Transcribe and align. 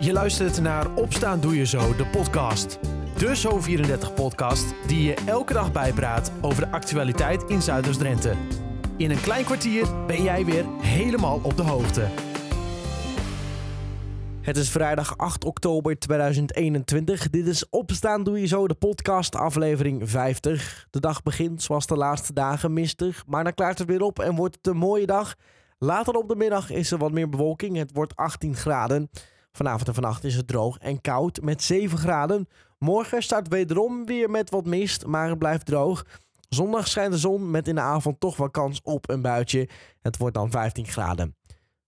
Je 0.00 0.12
luistert 0.12 0.60
naar 0.60 0.94
Opstaan 0.94 1.40
Doe 1.40 1.56
Je 1.56 1.66
Zo, 1.66 1.96
de 1.96 2.06
podcast. 2.06 2.78
De 3.16 3.36
Zo34-podcast 3.36 4.74
die 4.86 5.02
je 5.02 5.14
elke 5.26 5.52
dag 5.52 5.72
bijpraat 5.72 6.32
over 6.40 6.64
de 6.64 6.70
actualiteit 6.70 7.42
in 7.42 7.62
Zuiders-Drenthe. 7.62 8.34
In 8.96 9.10
een 9.10 9.20
klein 9.20 9.44
kwartier 9.44 10.06
ben 10.06 10.22
jij 10.22 10.44
weer 10.44 10.64
helemaal 10.80 11.40
op 11.42 11.56
de 11.56 11.62
hoogte. 11.62 12.08
Het 14.40 14.56
is 14.56 14.70
vrijdag 14.70 15.16
8 15.16 15.44
oktober 15.44 15.98
2021. 15.98 17.30
Dit 17.30 17.46
is 17.46 17.68
Opstaan 17.68 18.24
Doe 18.24 18.40
Je 18.40 18.46
Zo, 18.46 18.68
de 18.68 18.74
podcast, 18.74 19.36
aflevering 19.36 20.10
50. 20.10 20.86
De 20.90 21.00
dag 21.00 21.22
begint 21.22 21.62
zoals 21.62 21.86
de 21.86 21.96
laatste 21.96 22.32
dagen 22.32 22.72
mistig, 22.72 23.24
maar 23.26 23.44
dan 23.44 23.54
klaart 23.54 23.78
het 23.78 23.88
weer 23.88 24.02
op 24.02 24.18
en 24.18 24.34
wordt 24.34 24.56
het 24.56 24.66
een 24.66 24.76
mooie 24.76 25.06
dag. 25.06 25.34
Later 25.78 26.14
op 26.14 26.28
de 26.28 26.36
middag 26.36 26.70
is 26.70 26.90
er 26.90 26.98
wat 26.98 27.12
meer 27.12 27.28
bewolking. 27.28 27.76
Het 27.76 27.92
wordt 27.92 28.16
18 28.16 28.56
graden. 28.56 29.10
Vanavond 29.58 29.88
en 29.88 29.94
vannacht 29.94 30.24
is 30.24 30.34
het 30.34 30.46
droog 30.46 30.78
en 30.78 31.00
koud 31.00 31.40
met 31.40 31.62
7 31.62 31.98
graden. 31.98 32.48
Morgen 32.78 33.22
start 33.22 33.48
wederom 33.48 34.06
weer 34.06 34.30
met 34.30 34.50
wat 34.50 34.66
mist, 34.66 35.06
maar 35.06 35.28
het 35.28 35.38
blijft 35.38 35.66
droog. 35.66 36.06
Zondag 36.48 36.88
schijnt 36.88 37.12
de 37.12 37.18
zon 37.18 37.50
met 37.50 37.68
in 37.68 37.74
de 37.74 37.80
avond 37.80 38.20
toch 38.20 38.36
wel 38.36 38.50
kans 38.50 38.80
op 38.82 39.10
een 39.10 39.22
buitje. 39.22 39.68
Het 40.02 40.16
wordt 40.16 40.34
dan 40.34 40.50
15 40.50 40.86
graden. 40.86 41.36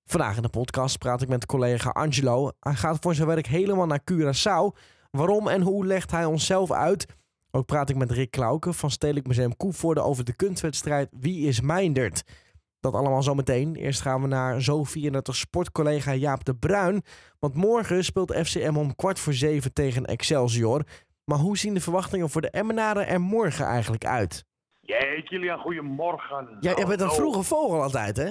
Vandaag 0.04 0.36
in 0.36 0.42
de 0.42 0.48
podcast 0.48 0.98
praat 0.98 1.22
ik 1.22 1.28
met 1.28 1.46
collega 1.46 1.90
Angelo. 1.90 2.50
Hij 2.60 2.74
gaat 2.74 2.98
voor 3.00 3.14
zijn 3.14 3.28
werk 3.28 3.46
helemaal 3.46 3.86
naar 3.86 4.02
Curaçao. 4.12 4.78
Waarom 5.10 5.48
en 5.48 5.62
hoe 5.62 5.86
legt 5.86 6.10
hij 6.10 6.24
onszelf 6.24 6.72
uit? 6.72 7.06
Ook 7.50 7.66
praat 7.66 7.90
ik 7.90 7.96
met 7.96 8.10
Rick 8.10 8.30
Klauken 8.30 8.74
van 8.74 8.90
Stedelijk 8.90 9.26
Museum 9.26 9.56
Koevoorde 9.56 10.00
over 10.00 10.24
de 10.24 10.32
kunstwedstrijd 10.32 11.08
Wie 11.20 11.46
is 11.46 11.60
Meindert? 11.60 12.22
Dat 12.80 12.94
allemaal 12.94 13.22
zometeen. 13.22 13.76
Eerst 13.76 14.00
gaan 14.00 14.20
we 14.20 14.26
naar 14.26 14.60
zo 14.60 14.84
34 14.84 15.36
sportcollega 15.36 16.14
Jaap 16.14 16.44
de 16.44 16.54
Bruin. 16.54 17.02
Want 17.38 17.54
morgen 17.54 18.04
speelt 18.04 18.34
FCM 18.34 18.76
om 18.76 18.94
kwart 18.94 19.20
voor 19.20 19.32
zeven 19.32 19.72
tegen 19.72 20.04
Excelsior. 20.04 20.84
Maar 21.24 21.38
hoe 21.38 21.58
zien 21.58 21.74
de 21.74 21.80
verwachtingen 21.80 22.30
voor 22.30 22.40
de 22.40 22.50
Emmenaren 22.50 23.06
er 23.06 23.20
morgen 23.20 23.66
eigenlijk 23.66 24.04
uit? 24.04 24.44
Jee, 24.80 25.22
Kilian, 25.22 25.58
goedemorgen. 25.58 26.56
Ja, 26.60 26.70
je 26.76 26.86
bent 26.86 27.00
een 27.00 27.10
vroege 27.10 27.42
vogel 27.42 27.82
altijd, 27.82 28.16
hè? 28.16 28.30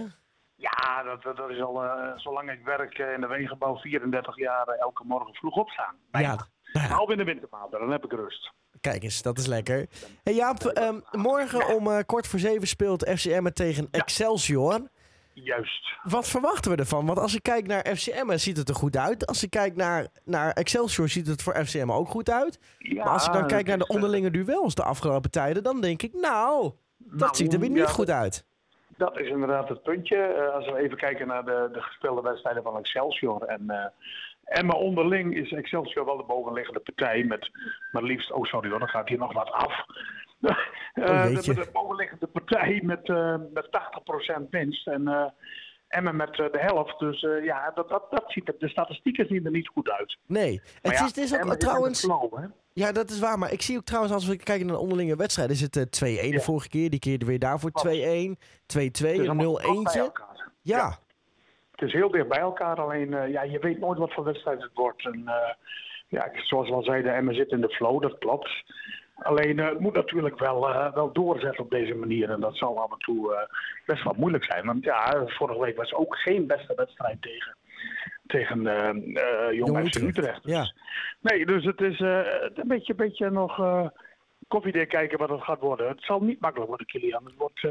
Ja, 0.55 1.03
dat, 1.03 1.35
dat 1.35 1.49
is 1.49 1.61
al 1.61 1.83
uh, 1.83 2.17
zolang 2.17 2.51
ik 2.51 2.63
werk 2.63 2.97
eh, 2.97 3.13
in 3.13 3.21
de 3.21 3.27
wegenbouw, 3.27 3.75
34 3.75 4.37
jaar, 4.37 4.67
uh, 4.67 4.79
elke 4.79 5.03
morgen 5.05 5.33
vroeg 5.33 5.55
opstaan. 5.55 5.95
Ja, 6.11 6.19
nou 6.19 7.07
ja. 7.07 7.11
In 7.11 7.17
de 7.17 7.23
wintermaanden, 7.23 7.79
dan 7.79 7.91
heb 7.91 8.05
ik 8.05 8.11
rust. 8.11 8.53
Kijk 8.81 9.03
eens, 9.03 9.21
dat 9.21 9.37
is 9.37 9.45
lekker. 9.45 9.85
Hey 10.23 10.33
Jaap, 10.33 10.63
um, 10.63 11.03
morgen 11.11 11.75
om 11.75 11.87
uh, 11.87 11.97
kwart 12.05 12.27
voor 12.27 12.39
zeven 12.39 12.67
speelt 12.67 13.09
FCM 13.09 13.49
tegen 13.53 13.87
Excelsior. 13.91 14.89
Juist. 15.33 15.87
Wat 16.03 16.27
verwachten 16.27 16.71
we 16.71 16.77
ervan? 16.77 17.05
Want 17.05 17.19
als 17.19 17.35
ik 17.35 17.43
kijk 17.43 17.67
naar 17.67 17.95
FCM 17.95 18.37
ziet 18.37 18.57
het 18.57 18.69
er 18.69 18.75
goed 18.75 18.97
uit. 18.97 19.27
Als 19.27 19.43
ik 19.43 19.49
kijk 19.49 19.75
naar, 19.75 20.07
naar 20.23 20.51
Excelsior 20.51 21.09
ziet 21.09 21.27
het 21.27 21.41
voor 21.43 21.65
FCM 21.65 21.91
ook 21.91 22.07
goed 22.07 22.29
uit. 22.29 22.59
Ja, 22.77 23.03
maar 23.03 23.13
als 23.13 23.27
ik 23.27 23.33
dan 23.33 23.47
kijk 23.47 23.67
naar 23.67 23.77
de 23.77 23.87
onderlinge 23.87 24.31
duels 24.31 24.75
de 24.75 24.83
afgelopen 24.83 25.31
tijden, 25.31 25.63
dan 25.63 25.81
denk 25.81 26.01
ik, 26.01 26.13
nou, 26.13 26.71
dat 26.97 27.19
nou, 27.19 27.35
ziet 27.35 27.53
er 27.53 27.59
weer 27.59 27.69
niet 27.69 27.77
ja, 27.77 27.85
goed 27.85 28.09
uit. 28.09 28.45
Dat 28.97 29.19
is 29.19 29.29
inderdaad 29.29 29.69
het 29.69 29.83
puntje. 29.83 30.35
Uh, 30.37 30.53
als 30.55 30.65
we 30.65 30.77
even 30.77 30.97
kijken 30.97 31.27
naar 31.27 31.45
de, 31.45 31.69
de 31.73 31.81
gespeelde 31.81 32.21
wedstrijden 32.21 32.63
van 32.63 32.77
Excelsior 32.77 33.43
en... 33.43 33.63
Uh, 33.67 33.85
en 34.49 34.65
maar 34.65 34.75
onderling 34.75 35.35
is 35.35 35.51
Excelsior 35.51 36.05
wel 36.05 36.17
de 36.17 36.23
bovenliggende 36.23 36.79
partij 36.79 37.23
met 37.23 37.49
maar 37.91 38.03
liefst, 38.03 38.31
oh 38.31 38.43
sorry 38.43 38.69
hoor, 38.69 38.79
dan 38.79 38.87
gaat 38.87 39.07
hier 39.09 39.17
nog 39.17 39.33
wat 39.33 39.51
af. 39.51 39.73
Oh, 40.93 41.25
de, 41.25 41.53
de, 41.53 41.69
bovenliggende 41.73 42.27
partij 42.27 42.81
met, 42.83 43.07
uh, 43.07 43.35
met 43.53 43.67
80% 44.45 44.49
winst 44.49 44.87
en 44.87 45.33
Emmen 45.87 46.15
met 46.15 46.35
de 46.35 46.49
helft. 46.51 46.99
Dus 46.99 47.21
ja, 47.43 47.71
dat, 47.75 47.89
dat, 47.89 48.03
dat 48.09 48.23
ziet 48.27 48.47
er, 48.47 48.55
de 48.59 48.69
statistieken 48.69 49.27
zien 49.27 49.45
er 49.45 49.51
niet 49.51 49.67
goed 49.67 49.89
uit. 49.89 50.17
Nee, 50.25 50.61
het, 50.81 50.91
ja, 50.91 50.99
is, 50.99 51.07
het 51.07 51.17
is 51.17 51.33
ook 51.33 51.39
Emmen 51.39 51.59
trouwens... 51.59 51.99
Is 51.99 52.05
flow, 52.05 52.37
hè? 52.37 52.45
Ja, 52.73 52.91
dat 52.91 53.09
is 53.09 53.19
waar. 53.19 53.39
Maar 53.39 53.51
ik 53.51 53.61
zie 53.61 53.77
ook 53.77 53.83
trouwens, 53.83 54.13
als 54.13 54.25
we 54.25 54.35
kijken 54.35 54.65
naar 54.65 54.75
de 54.75 54.81
onderlinge 54.81 55.15
wedstrijden, 55.15 55.55
is 55.55 55.61
het 55.61 56.03
2-1 56.03 56.05
ja. 56.05 56.31
de 56.31 56.39
vorige 56.39 56.69
keer. 56.69 56.89
Die 56.89 56.99
keer 56.99 57.25
weer 57.25 57.39
daarvoor 57.39 57.71
2-1, 57.87 57.89
2-2, 57.89 57.89
0-1. 58.75 58.79
Ja. 60.61 60.99
Het 61.79 61.87
is 61.87 61.93
heel 61.93 62.11
dicht 62.11 62.27
bij 62.27 62.39
elkaar, 62.39 62.81
alleen 62.81 63.11
uh, 63.11 63.31
ja, 63.31 63.43
je 63.43 63.59
weet 63.59 63.79
nooit 63.79 63.97
wat 63.97 64.13
voor 64.13 64.23
wedstrijd 64.23 64.61
het 64.61 64.71
wordt. 64.73 65.05
En, 65.05 65.21
uh, 65.25 65.33
ja, 66.07 66.29
zoals 66.33 66.69
we 66.69 66.75
al 66.75 66.83
zeiden, 66.83 67.15
Emmen 67.15 67.35
zit 67.35 67.51
in 67.51 67.61
de 67.61 67.69
flow, 67.69 68.01
dat 68.01 68.17
klopt. 68.17 68.63
Alleen 69.15 69.57
uh, 69.57 69.65
het 69.65 69.79
moet 69.79 69.93
natuurlijk 69.93 70.39
wel, 70.39 70.59
wel 70.93 71.11
doorzetten 71.13 71.63
op 71.63 71.69
deze 71.69 71.95
manier. 71.95 72.29
En 72.29 72.39
dat 72.39 72.57
zal 72.57 72.79
af 72.79 72.91
en 72.91 72.97
toe 72.97 73.47
best 73.85 74.03
wel 74.03 74.13
moeilijk 74.17 74.43
zijn. 74.43 74.65
Want 74.65 74.83
ja, 74.83 75.23
vorige 75.25 75.59
week 75.59 75.77
was 75.77 75.93
ook 75.93 76.15
geen 76.15 76.47
beste 76.47 76.73
wedstrijd 76.75 77.21
tegen, 77.21 77.55
tegen 78.27 78.63
Jong 79.55 79.89
FC 79.89 79.95
Utrecht. 79.95 80.43
Dus, 80.43 80.53
ja. 80.53 80.73
Nee, 81.21 81.45
dus 81.45 81.65
het 81.65 81.81
is 81.81 81.99
een 81.99 82.67
beetje, 82.67 82.95
beetje 82.95 83.29
nog 83.29 83.57
koffiedik 84.49 84.89
kijken 84.89 85.17
wat 85.17 85.29
het 85.29 85.41
gaat 85.41 85.59
worden. 85.59 85.87
Het 85.87 86.03
zal 86.03 86.19
niet 86.19 86.39
makkelijk 86.39 86.69
worden, 86.69 86.87
Kilian. 86.87 87.25
Het 87.25 87.35
wordt 87.37 87.61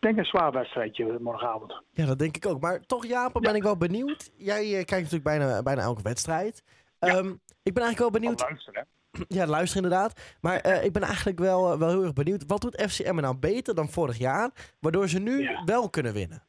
denk 0.00 0.18
een 0.18 0.24
zwaar 0.24 0.52
wedstrijdje 0.52 1.16
morgenavond. 1.20 1.82
Ja, 1.92 2.06
dat 2.06 2.18
denk 2.18 2.36
ik 2.36 2.46
ook. 2.46 2.60
Maar 2.60 2.80
toch, 2.86 3.06
Jaap, 3.06 3.32
ben 3.40 3.54
ik 3.54 3.62
wel 3.62 3.76
benieuwd. 3.76 4.30
Jij 4.36 4.64
uh, 4.64 4.72
kijkt 4.72 4.90
natuurlijk 4.90 5.24
bijna, 5.24 5.62
bijna 5.62 5.82
elke 5.82 6.02
wedstrijd. 6.02 6.64
Ja. 6.98 7.16
Um, 7.16 7.40
ik 7.62 7.74
ben 7.74 7.82
eigenlijk 7.82 7.98
wel 7.98 8.20
benieuwd. 8.20 8.40
Luisteren, 8.40 8.86
ja, 9.38 9.46
luister 9.46 9.82
inderdaad. 9.82 10.36
Maar 10.40 10.66
uh, 10.66 10.84
ik 10.84 10.92
ben 10.92 11.02
eigenlijk 11.02 11.38
wel, 11.38 11.78
wel 11.78 11.88
heel 11.88 12.02
erg 12.02 12.12
benieuwd. 12.12 12.44
Wat 12.46 12.60
doet 12.60 12.82
FCM 12.88 13.14
nou 13.14 13.36
beter 13.36 13.74
dan 13.74 13.88
vorig 13.88 14.18
jaar, 14.18 14.50
waardoor 14.80 15.08
ze 15.08 15.18
nu 15.18 15.42
ja. 15.42 15.62
wel 15.64 15.90
kunnen 15.90 16.12
winnen? 16.12 16.42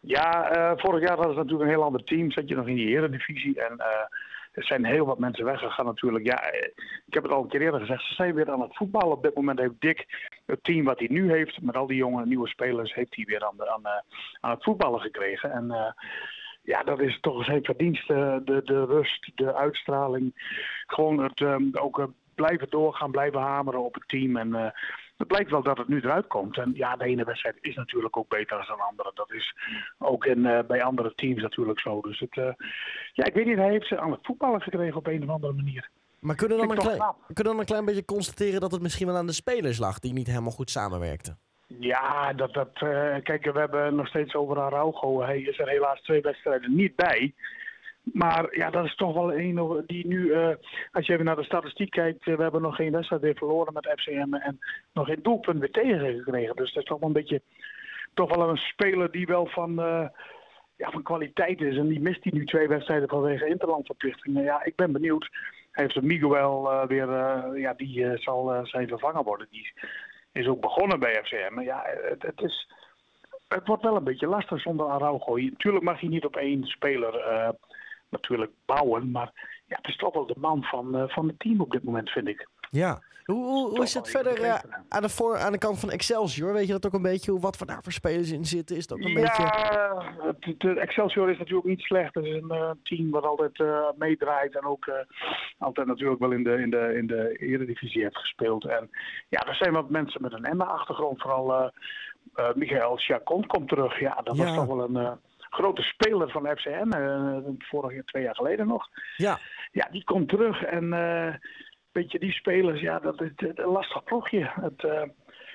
Ja, 0.00 0.56
uh, 0.56 0.72
vorig 0.76 1.00
jaar 1.00 1.16
hadden 1.16 1.34
ze 1.34 1.40
natuurlijk 1.40 1.62
een 1.62 1.76
heel 1.76 1.84
ander 1.84 2.04
team. 2.04 2.30
Zat 2.30 2.48
je 2.48 2.54
nog 2.54 2.66
in 2.66 2.74
die 2.74 2.88
eredivisie. 2.88 3.60
En 3.60 3.80
er 4.56 4.64
zijn 4.64 4.84
heel 4.84 5.06
wat 5.06 5.18
mensen 5.18 5.44
weggegaan 5.44 5.84
natuurlijk. 5.84 6.24
Ja, 6.24 6.52
ik 7.06 7.14
heb 7.14 7.22
het 7.22 7.32
al 7.32 7.42
een 7.42 7.48
keer 7.48 7.60
eerder 7.60 7.80
gezegd. 7.80 8.06
Ze 8.06 8.14
zijn 8.14 8.34
weer 8.34 8.50
aan 8.50 8.60
het 8.60 8.76
voetballen. 8.76 9.16
Op 9.16 9.22
dit 9.22 9.34
moment 9.34 9.58
heeft 9.58 9.80
Dick 9.80 10.30
het 10.46 10.64
team 10.64 10.84
wat 10.84 10.98
hij 10.98 11.08
nu 11.10 11.30
heeft. 11.30 11.62
Met 11.62 11.76
al 11.76 11.86
die 11.86 11.96
jonge 11.96 12.26
nieuwe 12.26 12.48
spelers 12.48 12.94
heeft 12.94 13.16
hij 13.16 13.24
weer 13.24 13.44
aan, 13.44 13.56
de, 13.56 13.70
aan, 14.40 14.50
het 14.50 14.64
voetballen 14.64 15.00
gekregen. 15.00 15.50
En 15.52 15.64
uh, 15.64 15.90
ja, 16.62 16.82
dat 16.82 17.00
is 17.00 17.20
toch 17.20 17.44
zijn 17.44 17.64
verdienste. 17.64 18.40
De, 18.44 18.62
de 18.64 18.84
rust, 18.84 19.30
de 19.34 19.54
uitstraling. 19.54 20.32
Gewoon 20.86 21.22
het 21.22 21.40
um, 21.40 21.70
ook 21.72 22.08
blijven 22.34 22.70
doorgaan, 22.70 23.10
blijven 23.10 23.40
hameren 23.40 23.84
op 23.84 23.94
het 23.94 24.08
team. 24.08 24.36
En 24.36 24.72
het 25.16 25.28
blijkt 25.28 25.50
wel 25.50 25.62
dat 25.62 25.78
het 25.78 25.88
nu 25.88 26.00
eruit 26.00 26.26
komt. 26.26 26.58
En 26.58 26.72
ja, 26.74 26.96
de 26.96 27.04
ene 27.04 27.24
wedstrijd 27.24 27.56
is 27.60 27.74
natuurlijk 27.74 28.16
ook 28.16 28.28
beter 28.28 28.64
dan 28.66 28.76
de 28.76 28.82
andere. 28.82 29.10
Dat 29.14 29.32
is 29.32 29.54
ook 29.98 30.24
in, 30.24 30.38
uh, 30.38 30.58
bij 30.68 30.82
andere 30.82 31.12
teams 31.14 31.42
natuurlijk 31.42 31.80
zo. 31.80 32.00
Dus 32.00 32.18
het, 32.18 32.36
uh, 32.36 32.52
ja, 33.12 33.24
ik 33.24 33.34
weet 33.34 33.46
niet, 33.46 33.56
hij 33.56 33.70
heeft 33.70 33.86
ze 33.86 33.98
aan 34.00 34.10
het 34.10 34.20
voetballen 34.22 34.60
gekregen 34.60 34.96
op 34.96 35.06
een 35.06 35.22
of 35.22 35.28
andere 35.28 35.52
manier. 35.52 35.90
Maar 36.18 36.36
kunnen 36.36 36.58
we 36.58 36.66
dan, 36.66 36.76
een 36.76 36.82
klein, 36.82 37.12
kunnen 37.26 37.52
dan 37.52 37.58
een 37.58 37.64
klein 37.64 37.84
beetje 37.84 38.04
constateren 38.04 38.60
dat 38.60 38.72
het 38.72 38.82
misschien 38.82 39.06
wel 39.06 39.16
aan 39.16 39.26
de 39.26 39.32
spelers 39.32 39.78
lag 39.78 39.98
die 39.98 40.12
niet 40.12 40.26
helemaal 40.26 40.50
goed 40.50 40.70
samenwerkten? 40.70 41.38
Ja, 41.66 42.32
dat, 42.32 42.54
dat, 42.54 42.70
uh, 42.74 43.16
kijk, 43.22 43.44
we 43.44 43.58
hebben 43.58 43.94
nog 43.94 44.08
steeds 44.08 44.34
over 44.34 44.60
Araujo. 44.60 45.22
Hij 45.22 45.40
is 45.40 45.58
er 45.58 45.68
helaas 45.68 46.00
twee 46.00 46.20
wedstrijden 46.20 46.74
niet 46.74 46.96
bij. 46.96 47.34
Maar 48.12 48.56
ja, 48.56 48.70
dat 48.70 48.84
is 48.84 48.94
toch 48.94 49.14
wel 49.14 49.34
een 49.34 49.84
die 49.86 50.06
nu, 50.06 50.18
uh, 50.18 50.48
als 50.92 51.06
je 51.06 51.12
even 51.12 51.24
naar 51.24 51.36
de 51.36 51.44
statistiek 51.44 51.90
kijkt, 51.90 52.26
uh, 52.26 52.36
we 52.36 52.42
hebben 52.42 52.62
nog 52.62 52.76
geen 52.76 52.92
wedstrijd 52.92 53.22
weer 53.22 53.36
verloren 53.36 53.72
met 53.72 53.92
FCM 53.96 54.34
en 54.34 54.58
nog 54.92 55.06
geen 55.06 55.22
doelpunt 55.22 55.58
weer 55.58 55.70
tegengekregen. 55.70 56.56
Dus 56.56 56.72
dat 56.72 56.82
is 56.82 56.88
toch 56.88 56.98
wel 56.98 57.08
een 57.08 57.14
beetje, 57.14 57.40
toch 58.14 58.36
wel 58.36 58.48
een 58.48 58.56
speler 58.56 59.10
die 59.10 59.26
wel 59.26 59.46
van, 59.46 59.70
uh, 59.70 60.06
ja, 60.76 60.90
van 60.90 61.02
kwaliteit 61.02 61.60
is. 61.60 61.76
En 61.76 61.88
die 61.88 62.00
mist 62.00 62.22
hij 62.24 62.32
nu 62.34 62.44
twee 62.44 62.68
wedstrijden 62.68 63.08
vanwege 63.08 63.48
interlandverplichtingen. 63.48 64.42
Ja, 64.42 64.64
ik 64.64 64.76
ben 64.76 64.92
benieuwd. 64.92 65.28
Hij 65.70 65.84
heeft 65.84 66.02
Miguel 66.02 66.86
weer, 66.86 67.08
ja, 67.58 67.74
die 67.76 68.18
zal 68.18 68.66
zijn 68.66 68.88
vervanger 68.88 69.24
worden. 69.24 69.46
Die 69.50 69.72
is 70.32 70.46
ook 70.46 70.60
begonnen 70.60 71.00
bij 71.00 71.20
FCM. 71.24 71.60
Ja, 71.60 71.84
het, 72.18 72.40
is... 72.42 72.70
Het 73.48 73.66
wordt 73.66 73.82
wel 73.82 73.96
een 73.96 74.04
beetje 74.04 74.26
lastig 74.26 74.60
zonder 74.60 74.86
Araujo. 74.86 75.36
Natuurlijk 75.36 75.84
mag 75.84 76.00
hij 76.00 76.08
niet 76.08 76.24
op 76.24 76.36
één 76.36 76.64
speler 76.64 77.14
natuurlijk 78.10 78.52
bouwen. 78.64 79.10
Maar 79.10 79.60
ja, 79.66 79.76
het 79.76 79.88
is 79.88 79.96
toch 79.96 80.14
wel 80.14 80.26
de 80.26 80.36
man 80.38 80.62
van, 80.62 80.96
uh, 80.96 81.08
van 81.08 81.26
het 81.26 81.38
team 81.38 81.60
op 81.60 81.70
dit 81.70 81.84
moment, 81.84 82.10
vind 82.10 82.28
ik. 82.28 82.48
Ja. 82.70 83.02
Hoe, 83.24 83.44
hoe, 83.44 83.68
hoe 83.68 83.82
is 83.82 83.94
het 83.94 84.10
verder 84.10 84.40
uh, 84.40 84.54
aan, 84.88 85.02
de 85.02 85.08
voor, 85.08 85.36
aan 85.36 85.52
de 85.52 85.58
kant 85.58 85.78
van 85.78 85.90
Excelsior? 85.90 86.52
Weet 86.52 86.66
je 86.66 86.72
dat 86.72 86.86
ook 86.86 86.92
een 86.92 87.02
beetje? 87.02 87.30
Hoe, 87.30 87.40
wat 87.40 87.56
voor 87.56 87.66
daar 87.66 87.82
voor 87.82 87.92
spelers 87.92 88.30
in 88.30 88.44
zitten? 88.44 88.76
Is 88.76 88.86
dat 88.86 88.98
ook 88.98 89.04
een 89.04 89.10
ja, 89.10 89.20
beetje... 89.20 89.42
het, 90.40 90.62
het 90.62 90.78
Excelsior 90.78 91.30
is 91.30 91.38
natuurlijk 91.38 91.66
niet 91.66 91.80
slecht. 91.80 92.14
Het 92.14 92.24
is 92.24 92.34
een 92.34 92.52
uh, 92.52 92.70
team 92.82 93.10
wat 93.10 93.24
altijd 93.24 93.58
uh, 93.58 93.86
meedraait. 93.96 94.56
En 94.56 94.64
ook 94.64 94.90
altijd 95.58 95.86
natuurlijk 95.86 96.20
wel 96.20 96.30
in 96.30 96.42
de, 96.42 96.60
in, 96.60 96.70
de, 96.70 96.94
in 96.96 97.06
de 97.06 97.36
eredivisie 97.38 98.02
heeft 98.02 98.18
gespeeld. 98.18 98.64
En 98.64 98.90
ja, 99.28 99.46
er 99.46 99.54
zijn 99.54 99.72
wat 99.72 99.90
mensen 99.90 100.22
met 100.22 100.32
een 100.32 100.44
Emma-achtergrond. 100.44 101.22
Vooral 101.22 101.72
Michael 102.54 102.96
Chacon 102.96 103.46
komt 103.46 103.68
terug. 103.68 104.00
Ja, 104.00 104.20
dat 104.24 104.36
Ja. 104.36 104.44
was 104.44 104.54
toch 104.54 104.66
wel 104.66 104.80
een 104.84 105.18
grote 105.56 105.82
speler 105.82 106.30
van 106.30 106.56
FCM, 106.56 106.96
uh, 106.96 107.36
vorig 107.58 107.92
jaar, 107.94 108.04
twee 108.04 108.22
jaar 108.22 108.34
geleden 108.34 108.66
nog. 108.66 108.88
Ja. 109.16 109.38
Ja, 109.72 109.88
die 109.90 110.04
komt 110.04 110.28
terug 110.28 110.62
en 110.62 110.84
uh, 110.84 111.34
weet 111.92 112.12
je, 112.12 112.18
die 112.18 112.32
spelers, 112.32 112.80
ja, 112.80 112.98
dat 112.98 113.20
is 113.20 113.30
een 113.36 113.64
lastig 113.64 114.04
ploegje. 114.04 114.50
Het, 114.60 114.84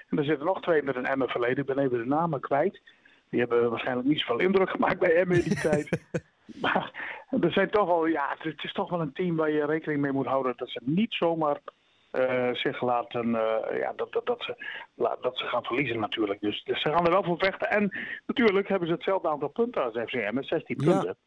en 0.09 0.17
er 0.17 0.23
zitten 0.23 0.45
nog 0.45 0.61
twee 0.61 0.83
met 0.83 0.95
een 0.95 1.05
Emmen 1.05 1.29
verleden, 1.29 1.57
ik 1.57 1.75
ben 1.75 1.79
even 1.79 1.97
de 1.97 2.05
namen 2.05 2.39
kwijt. 2.39 2.81
Die 3.29 3.39
hebben 3.39 3.69
waarschijnlijk 3.69 4.07
niet 4.07 4.19
zoveel 4.19 4.39
indruk 4.39 4.69
gemaakt 4.69 4.99
bij 4.99 5.15
Emmen 5.15 5.37
in 5.37 5.43
die 5.43 5.59
tijd. 5.69 6.01
Maar 6.61 6.91
er 7.41 7.51
zijn 7.51 7.69
toch 7.69 7.87
wel, 7.87 8.05
ja, 8.05 8.35
het 8.39 8.63
is 8.63 8.73
toch 8.73 8.89
wel 8.89 9.01
een 9.01 9.13
team 9.13 9.35
waar 9.35 9.51
je 9.51 9.65
rekening 9.65 10.01
mee 10.01 10.11
moet 10.11 10.25
houden 10.25 10.53
dat 10.57 10.69
ze 10.69 10.81
niet 10.83 11.13
zomaar 11.13 11.59
uh, 12.11 12.53
zich 12.53 12.81
laten, 12.81 13.27
uh, 13.27 13.79
ja, 13.79 13.93
dat, 13.95 14.11
dat, 14.11 14.25
dat, 14.25 14.43
ze, 14.43 14.55
dat 15.21 15.37
ze 15.37 15.45
gaan 15.45 15.63
verliezen 15.63 15.99
natuurlijk. 15.99 16.41
Dus, 16.41 16.63
dus, 16.63 16.81
ze 16.81 16.89
gaan 16.89 17.05
er 17.05 17.11
wel 17.11 17.23
voor 17.23 17.37
vechten. 17.37 17.69
En 17.69 17.97
natuurlijk 18.25 18.67
hebben 18.67 18.87
ze 18.87 18.93
hetzelfde 18.93 19.29
aantal 19.29 19.49
punten 19.49 19.83
als 19.83 19.97
FCM, 20.05 20.33
met 20.33 20.47
16 20.47 20.75
punten. 20.75 21.17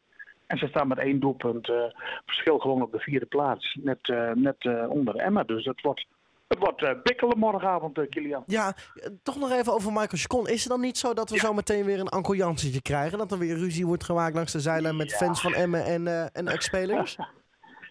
En 0.47 0.57
ze 0.57 0.67
staan 0.67 0.87
met 0.87 0.97
één 0.97 1.19
doelpunt 1.19 1.69
uh, 1.69 1.83
verschil 2.25 2.59
gewoon 2.59 2.81
op 2.81 2.91
de 2.91 2.99
vierde 2.99 3.25
plaats. 3.25 3.77
Net, 3.81 4.13
net 4.33 4.87
onder 4.87 5.15
Emma. 5.15 5.43
Dus 5.43 5.65
het 5.65 5.81
wordt, 5.81 6.05
het 6.47 6.59
wordt 6.59 7.03
bikkelen 7.03 7.37
morgenavond, 7.37 8.09
Kilian. 8.09 8.43
Ja, 8.47 8.75
toch 9.23 9.39
nog 9.39 9.51
even 9.51 9.73
over 9.73 9.91
Michael 9.91 10.17
Chacon. 10.17 10.47
Is 10.47 10.59
het 10.59 10.71
dan 10.71 10.81
niet 10.81 10.97
zo 10.97 11.13
dat 11.13 11.29
we 11.29 11.37
zo 11.37 11.53
meteen 11.53 11.85
weer 11.85 11.99
een 11.99 12.35
Jansetje 12.35 12.81
krijgen? 12.81 13.17
Dat 13.17 13.31
er 13.31 13.37
weer 13.37 13.57
ruzie 13.57 13.85
wordt 13.85 14.03
gemaakt 14.03 14.35
langs 14.35 14.51
de 14.51 14.59
zijlijn 14.59 14.95
met 14.95 15.15
fans 15.15 15.41
van 15.41 15.53
Emmen 15.53 15.85
en, 15.85 16.31
en 16.33 16.47
ex-spelers? 16.47 17.17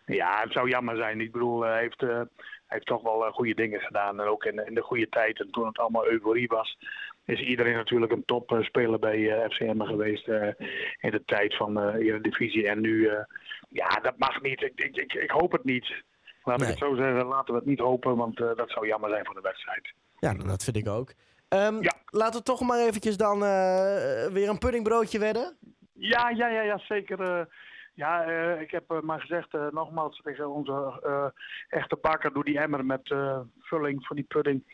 ja, 0.04 0.40
het 0.40 0.52
zou 0.52 0.68
jammer 0.68 0.96
zijn. 0.96 1.20
Ik 1.20 1.32
bedoel, 1.32 1.60
hij 1.60 1.80
heeft 1.80 2.04
heeft 2.74 2.86
toch 2.86 3.02
wel 3.02 3.26
eh, 3.26 3.32
goede 3.32 3.54
dingen 3.54 3.80
gedaan. 3.80 4.20
En 4.20 4.26
ook 4.26 4.44
in, 4.44 4.66
in 4.66 4.74
de 4.74 4.82
goede 4.82 5.08
tijd. 5.08 5.40
En 5.40 5.50
toen 5.50 5.66
het 5.66 5.78
allemaal 5.78 6.06
euforie 6.06 6.48
was, 6.48 6.78
is 7.24 7.40
iedereen 7.40 7.74
natuurlijk 7.74 8.12
een 8.12 8.24
topspeler 8.24 8.98
bij 8.98 9.18
uh, 9.18 9.44
eh, 9.44 9.50
FCM 9.50 9.80
geweest. 9.80 10.28
In 11.00 11.10
de 11.10 11.22
tijd 11.26 11.56
van 11.56 11.74
de 11.74 12.18
divisie. 12.22 12.68
En 12.68 12.80
nu, 12.80 13.10
ja, 13.68 13.88
dat 13.88 14.18
mag 14.18 14.42
niet. 14.42 14.62
Ik, 14.62 14.72
ik, 14.74 14.96
ik, 14.96 15.12
ik 15.12 15.30
hoop 15.30 15.52
het 15.52 15.64
niet. 15.64 16.02
Laat 16.44 16.62
ik 16.62 16.68
het 16.68 16.78
zo 16.78 16.94
zeggen, 16.94 17.26
laten 17.26 17.52
we 17.54 17.60
het 17.60 17.68
niet 17.68 17.78
hopen, 17.78 18.16
want 18.16 18.36
dat 18.36 18.70
zou 18.70 18.86
jammer 18.86 19.10
zijn 19.10 19.24
voor 19.24 19.34
de 19.34 19.40
wedstrijd. 19.40 19.92
Ja, 20.18 20.34
dat 20.34 20.64
vind 20.64 20.76
ik 20.76 20.88
ook. 20.88 21.12
Um, 21.48 21.82
ja. 21.82 21.92
Laten 22.06 22.38
we 22.38 22.44
toch 22.44 22.60
maar 22.60 22.78
eventjes 22.78 23.16
dan 23.16 23.40
weer 24.32 24.48
een 24.48 24.58
puddingbroodje 24.58 25.18
wedden. 25.18 25.56
Ja, 25.92 26.30
ja, 26.30 26.48
ja, 26.48 26.60
ja 26.62 26.78
zeker. 26.78 27.48
Ja, 27.94 28.28
uh, 28.28 28.60
ik 28.60 28.70
heb 28.70 28.92
uh, 28.92 29.00
maar 29.00 29.20
gezegd, 29.20 29.54
uh, 29.54 29.66
nogmaals 29.70 30.20
tegen 30.24 30.50
onze 30.50 31.02
echte 31.68 31.96
bakker, 32.00 32.32
doe 32.32 32.44
die 32.44 32.58
emmer 32.58 32.84
met 32.84 33.14
vulling 33.60 34.06
van 34.06 34.16
die 34.16 34.24
pudding, 34.24 34.64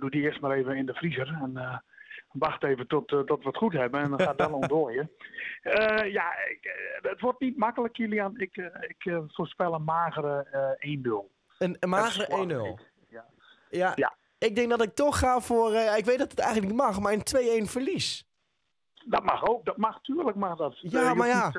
doe 0.00 0.10
die 0.10 0.22
eerst 0.22 0.40
maar 0.40 0.50
even 0.50 0.76
in 0.76 0.86
de 0.86 0.94
vriezer. 0.94 1.38
En 1.42 1.82
wacht 2.32 2.64
even 2.64 2.86
tot, 2.86 3.08
tot 3.08 3.42
we 3.42 3.48
het 3.48 3.56
goed 3.56 3.72
hebben 3.72 4.00
en 4.00 4.10
dan 4.10 4.20
gaat 4.20 4.38
dan 4.38 4.52
ontdooien. 4.52 5.10
ja, 6.18 6.32
ik, 6.48 6.58
het 7.02 7.20
wordt 7.20 7.40
niet 7.40 7.56
makkelijk, 7.56 7.92
Kilian. 7.92 8.40
Ik, 8.40 8.56
ik 8.80 9.20
voorspel 9.28 9.74
een 9.74 9.84
magere 9.84 10.46
1-0. 10.78 11.32
Een, 11.58 11.76
een 11.80 11.88
magere 11.88 12.78
1-0? 12.78 12.82
Ja. 13.08 13.24
ja. 13.70 13.92
ja. 13.94 14.14
Ik 14.38 14.56
denk 14.56 14.70
dat 14.70 14.82
ik 14.82 14.94
toch 14.94 15.18
ga 15.18 15.40
voor, 15.40 15.72
ik 15.72 16.04
weet 16.04 16.18
dat 16.18 16.30
het 16.30 16.40
eigenlijk 16.40 16.72
niet 16.72 16.82
mag, 16.82 17.00
maar 17.00 17.12
een 17.12 17.64
2-1 17.66 17.70
verlies. 17.70 18.28
Dat 19.04 19.24
mag 19.24 19.48
ook, 19.48 19.64
dat 19.64 19.76
mag, 19.76 20.00
tuurlijk 20.00 20.36
mag 20.36 20.56
dat. 20.56 20.78
Ja, 20.80 21.14
maar 21.14 21.28
ja. 21.28 21.52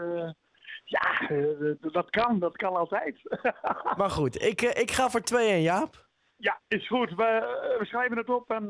Ja, 0.90 1.30
eh, 1.30 1.92
dat 1.94 2.10
kan. 2.10 2.40
Dat 2.40 2.58
kan 2.58 2.76
altijd. 2.76 3.18
maar 3.98 4.10
goed, 4.10 4.42
ik, 4.42 4.62
eh, 4.62 4.82
ik 4.82 4.92
ga 4.92 5.10
voor 5.10 5.22
2-1, 5.22 5.62
Jaap. 5.62 6.08
Ja, 6.38 6.62
is 6.68 6.88
goed. 6.88 7.10
We, 7.16 7.24
eh, 7.24 7.80
we 7.80 7.86
schrijven 7.86 8.18
het 8.18 8.30
op 8.30 8.50
en 8.50 8.68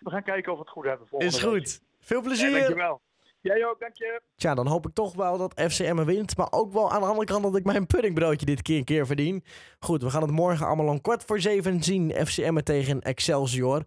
we 0.00 0.10
gaan 0.10 0.22
kijken 0.22 0.52
of 0.52 0.58
we 0.58 0.64
het 0.64 0.72
goed 0.72 0.84
hebben. 0.84 1.06
Is 1.18 1.42
goed. 1.42 1.80
Veel 2.00 2.22
plezier. 2.22 2.50
Ja, 2.50 2.58
dankjewel. 2.58 3.00
Jij 3.40 3.66
ook, 3.66 3.80
dank 3.80 3.96
je. 3.96 4.20
Tja, 4.36 4.54
dan 4.54 4.66
hoop 4.66 4.86
ik 4.86 4.94
toch 4.94 5.14
wel 5.14 5.38
dat 5.38 5.60
FCM 5.60 6.04
wint. 6.04 6.36
Maar 6.36 6.46
ook 6.50 6.72
wel 6.72 6.92
aan 6.92 7.00
de 7.00 7.06
andere 7.06 7.26
kant 7.26 7.42
dat 7.42 7.56
ik 7.56 7.64
mijn 7.64 7.86
puddingbroodje 7.86 8.46
dit 8.46 8.62
keer 8.62 8.78
een 8.78 8.84
keer 8.84 9.06
verdien. 9.06 9.44
Goed, 9.78 10.02
we 10.02 10.10
gaan 10.10 10.22
het 10.22 10.30
morgen 10.30 10.66
allemaal 10.66 10.88
om 10.88 11.00
kwart 11.00 11.24
voor 11.24 11.40
zeven 11.40 11.82
zien. 11.82 12.26
FCM 12.26 12.56
tegen 12.56 13.00
Excelsior. 13.00 13.84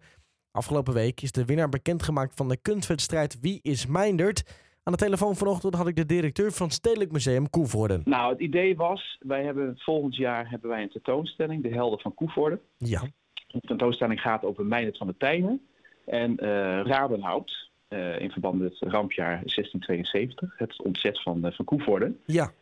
Afgelopen 0.50 0.94
week 0.94 1.20
is 1.20 1.32
de 1.32 1.44
winnaar 1.44 1.68
bekendgemaakt 1.68 2.34
van 2.34 2.48
de 2.48 2.56
kunstwedstrijd 2.56 3.40
Wie 3.40 3.58
is 3.62 3.86
Meindert. 3.86 4.42
Aan 4.84 4.92
de 4.92 4.98
telefoon 4.98 5.36
vanochtend 5.36 5.74
had 5.74 5.88
ik 5.88 5.96
de 5.96 6.06
directeur 6.06 6.52
van 6.52 6.70
Stedelijk 6.70 7.12
Museum 7.12 7.50
Koevoorden. 7.50 8.02
Nou, 8.04 8.32
het 8.32 8.40
idee 8.40 8.76
was, 8.76 9.18
wij 9.20 9.44
hebben 9.44 9.78
volgend 9.78 10.16
jaar 10.16 10.50
hebben 10.50 10.70
wij 10.70 10.82
een 10.82 10.90
tentoonstelling, 10.90 11.62
De 11.62 11.68
Helden 11.68 12.00
van 12.00 12.14
Koevoorden. 12.14 12.60
Ja. 12.76 13.02
De 13.46 13.60
tentoonstelling 13.60 14.20
gaat 14.20 14.44
over 14.44 14.64
Meijnet 14.66 14.96
van 14.96 15.06
de 15.06 15.16
Tijnen 15.16 15.60
en 16.06 16.30
uh, 16.30 16.48
Rabenhout. 16.82 17.70
Uh, 17.88 18.20
in 18.20 18.30
verband 18.30 18.60
met 18.60 18.78
het 18.78 18.92
rampjaar 18.92 19.40
1672, 19.44 20.58
het 20.58 20.82
ontzet 20.82 21.22
van, 21.22 21.46
uh, 21.46 21.52
van 21.52 21.64
Koevoorden. 21.64 22.20
Ja. 22.24 22.52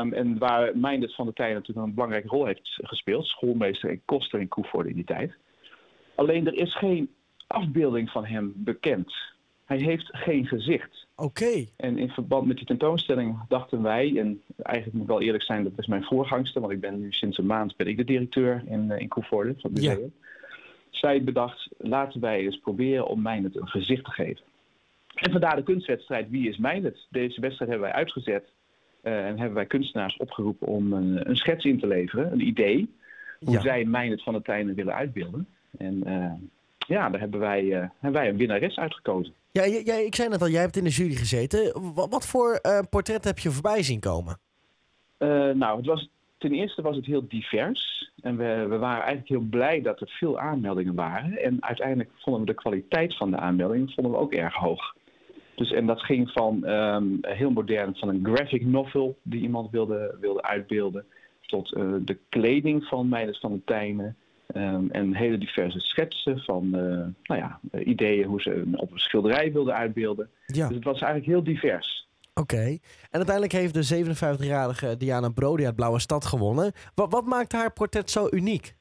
Um, 0.00 0.12
en 0.12 0.38
waar 0.38 0.78
Meijnet 0.78 1.14
van 1.14 1.26
de 1.26 1.32
Tijnen 1.32 1.54
natuurlijk 1.56 1.86
een 1.86 1.94
belangrijke 1.94 2.28
rol 2.28 2.46
heeft 2.46 2.78
gespeeld. 2.82 3.26
Schoolmeester 3.26 3.90
en 3.90 4.02
koster 4.04 4.40
in 4.40 4.48
Koevoorden 4.48 4.90
in 4.90 4.96
die 4.96 5.06
tijd. 5.06 5.34
Alleen 6.14 6.46
er 6.46 6.54
is 6.54 6.76
geen 6.76 7.14
afbeelding 7.46 8.10
van 8.10 8.24
hem 8.24 8.52
bekend. 8.56 9.14
Hij 9.74 9.82
heeft 9.82 10.08
geen 10.12 10.46
gezicht. 10.46 11.06
Oké. 11.16 11.64
En 11.76 11.98
in 11.98 12.08
verband 12.08 12.46
met 12.46 12.56
die 12.56 12.66
tentoonstelling 12.66 13.38
dachten 13.48 13.82
wij, 13.82 14.18
en 14.18 14.42
eigenlijk 14.62 14.96
moet 14.96 15.02
ik 15.02 15.08
wel 15.08 15.20
eerlijk 15.20 15.44
zijn, 15.44 15.62
dat 15.62 15.72
is 15.76 15.86
mijn 15.86 16.04
voorgangster, 16.04 16.60
want 16.60 16.72
ik 16.72 16.80
ben 16.80 17.00
nu 17.00 17.12
sinds 17.12 17.38
een 17.38 17.46
maand 17.46 17.76
ben 17.76 17.86
ik 17.86 17.96
de 17.96 18.04
directeur 18.04 18.62
in, 18.66 18.90
uh, 18.90 18.98
in 18.98 19.08
Koevoorde 19.08 19.54
van 19.58 19.70
het 19.70 19.82
museum. 19.82 20.12
Zij 20.90 21.24
bedacht, 21.24 21.68
laten 21.78 22.20
wij 22.20 22.40
eens 22.40 22.58
proberen 22.58 23.06
om 23.06 23.22
Mijnet 23.22 23.56
een 23.56 23.68
gezicht 23.68 24.04
te 24.04 24.10
geven. 24.10 24.44
En 25.14 25.30
vandaar 25.30 25.56
de 25.56 25.62
kunstwedstrijd 25.62 26.30
Wie 26.30 26.48
is 26.48 26.56
Mijnet? 26.56 27.06
Deze 27.10 27.40
wedstrijd 27.40 27.70
hebben 27.70 27.88
wij 27.88 27.98
uitgezet 27.98 28.44
uh, 29.02 29.26
en 29.26 29.38
hebben 29.38 29.54
wij 29.54 29.66
kunstenaars 29.66 30.16
opgeroepen 30.16 30.66
om 30.66 30.92
een, 30.92 31.28
een 31.30 31.36
schets 31.36 31.64
in 31.64 31.78
te 31.78 31.86
leveren, 31.86 32.32
een 32.32 32.46
idee, 32.46 32.94
hoe 33.38 33.54
ja. 33.54 33.60
zij 33.60 33.84
Mijnet 33.84 34.22
van 34.22 34.32
de 34.34 34.42
Tijnen 34.42 34.74
willen 34.74 34.94
uitbeelden. 34.94 35.46
En 35.78 36.02
uh, 36.06 36.32
ja, 36.86 37.10
daar 37.10 37.20
hebben 37.20 37.40
wij, 37.40 37.64
hebben 38.00 38.20
wij 38.20 38.28
een 38.28 38.36
winnares 38.36 38.76
uitgekozen. 38.76 39.34
Ja, 39.50 39.66
jij, 39.66 40.04
ik 40.04 40.14
zei 40.14 40.28
net 40.28 40.42
al, 40.42 40.48
jij 40.48 40.60
hebt 40.60 40.76
in 40.76 40.84
de 40.84 40.90
jury 40.90 41.14
gezeten. 41.14 41.92
Wat, 41.94 42.10
wat 42.10 42.26
voor 42.26 42.58
uh, 42.62 42.78
portret 42.90 43.24
heb 43.24 43.38
je 43.38 43.50
voorbij 43.50 43.82
zien 43.82 44.00
komen? 44.00 44.38
Uh, 45.18 45.50
nou, 45.50 45.76
het 45.76 45.86
was, 45.86 46.08
ten 46.38 46.52
eerste 46.52 46.82
was 46.82 46.96
het 46.96 47.06
heel 47.06 47.28
divers. 47.28 48.10
En 48.20 48.36
we, 48.36 48.66
we 48.68 48.78
waren 48.78 49.02
eigenlijk 49.04 49.28
heel 49.28 49.48
blij 49.50 49.82
dat 49.82 50.00
er 50.00 50.08
veel 50.08 50.38
aanmeldingen 50.38 50.94
waren. 50.94 51.42
En 51.42 51.56
uiteindelijk 51.60 52.10
vonden 52.16 52.40
we 52.40 52.46
de 52.46 52.54
kwaliteit 52.54 53.16
van 53.16 53.30
de 53.30 53.36
aanmeldingen 53.36 53.90
vonden 53.90 54.12
we 54.12 54.18
ook 54.18 54.32
erg 54.32 54.54
hoog. 54.54 54.94
Dus, 55.54 55.72
en 55.72 55.86
dat 55.86 56.02
ging 56.02 56.30
van 56.30 56.68
um, 56.68 57.18
heel 57.20 57.50
modern, 57.50 57.96
van 57.96 58.08
een 58.08 58.24
graphic 58.24 58.66
novel 58.66 59.18
die 59.22 59.40
iemand 59.40 59.70
wilde, 59.70 60.16
wilde 60.20 60.42
uitbeelden, 60.42 61.04
tot 61.46 61.72
uh, 61.72 61.94
de 62.00 62.18
kleding 62.28 62.84
van 62.84 63.08
Meijers 63.08 63.38
van 63.38 63.52
de 63.52 63.60
Tijnen. 63.64 64.16
Um, 64.56 64.90
en 64.90 65.14
hele 65.14 65.38
diverse 65.38 65.80
schetsen 65.80 66.38
van 66.38 66.64
uh, 66.64 66.72
nou 67.22 67.40
ja, 67.40 67.60
ideeën 67.84 68.26
hoe 68.26 68.42
ze 68.42 68.62
op 68.72 68.92
een 68.92 68.98
schilderij 68.98 69.52
wilden 69.52 69.74
uitbeelden. 69.74 70.30
Ja. 70.46 70.66
Dus 70.66 70.76
het 70.76 70.84
was 70.84 71.00
eigenlijk 71.00 71.32
heel 71.32 71.42
divers. 71.42 72.08
Oké. 72.34 72.64
En 72.64 72.78
uiteindelijk 73.10 73.52
heeft 73.52 73.74
de 73.74 74.14
57-jarige 74.14 74.96
Diana 74.96 75.28
Brody 75.28 75.64
uit 75.64 75.74
Blauwe 75.74 75.98
Stad 75.98 76.24
gewonnen. 76.24 76.72
Wat, 76.94 77.10
wat 77.12 77.24
maakt 77.24 77.52
haar 77.52 77.72
portret 77.72 78.10
zo 78.10 78.28
uniek? 78.30 78.74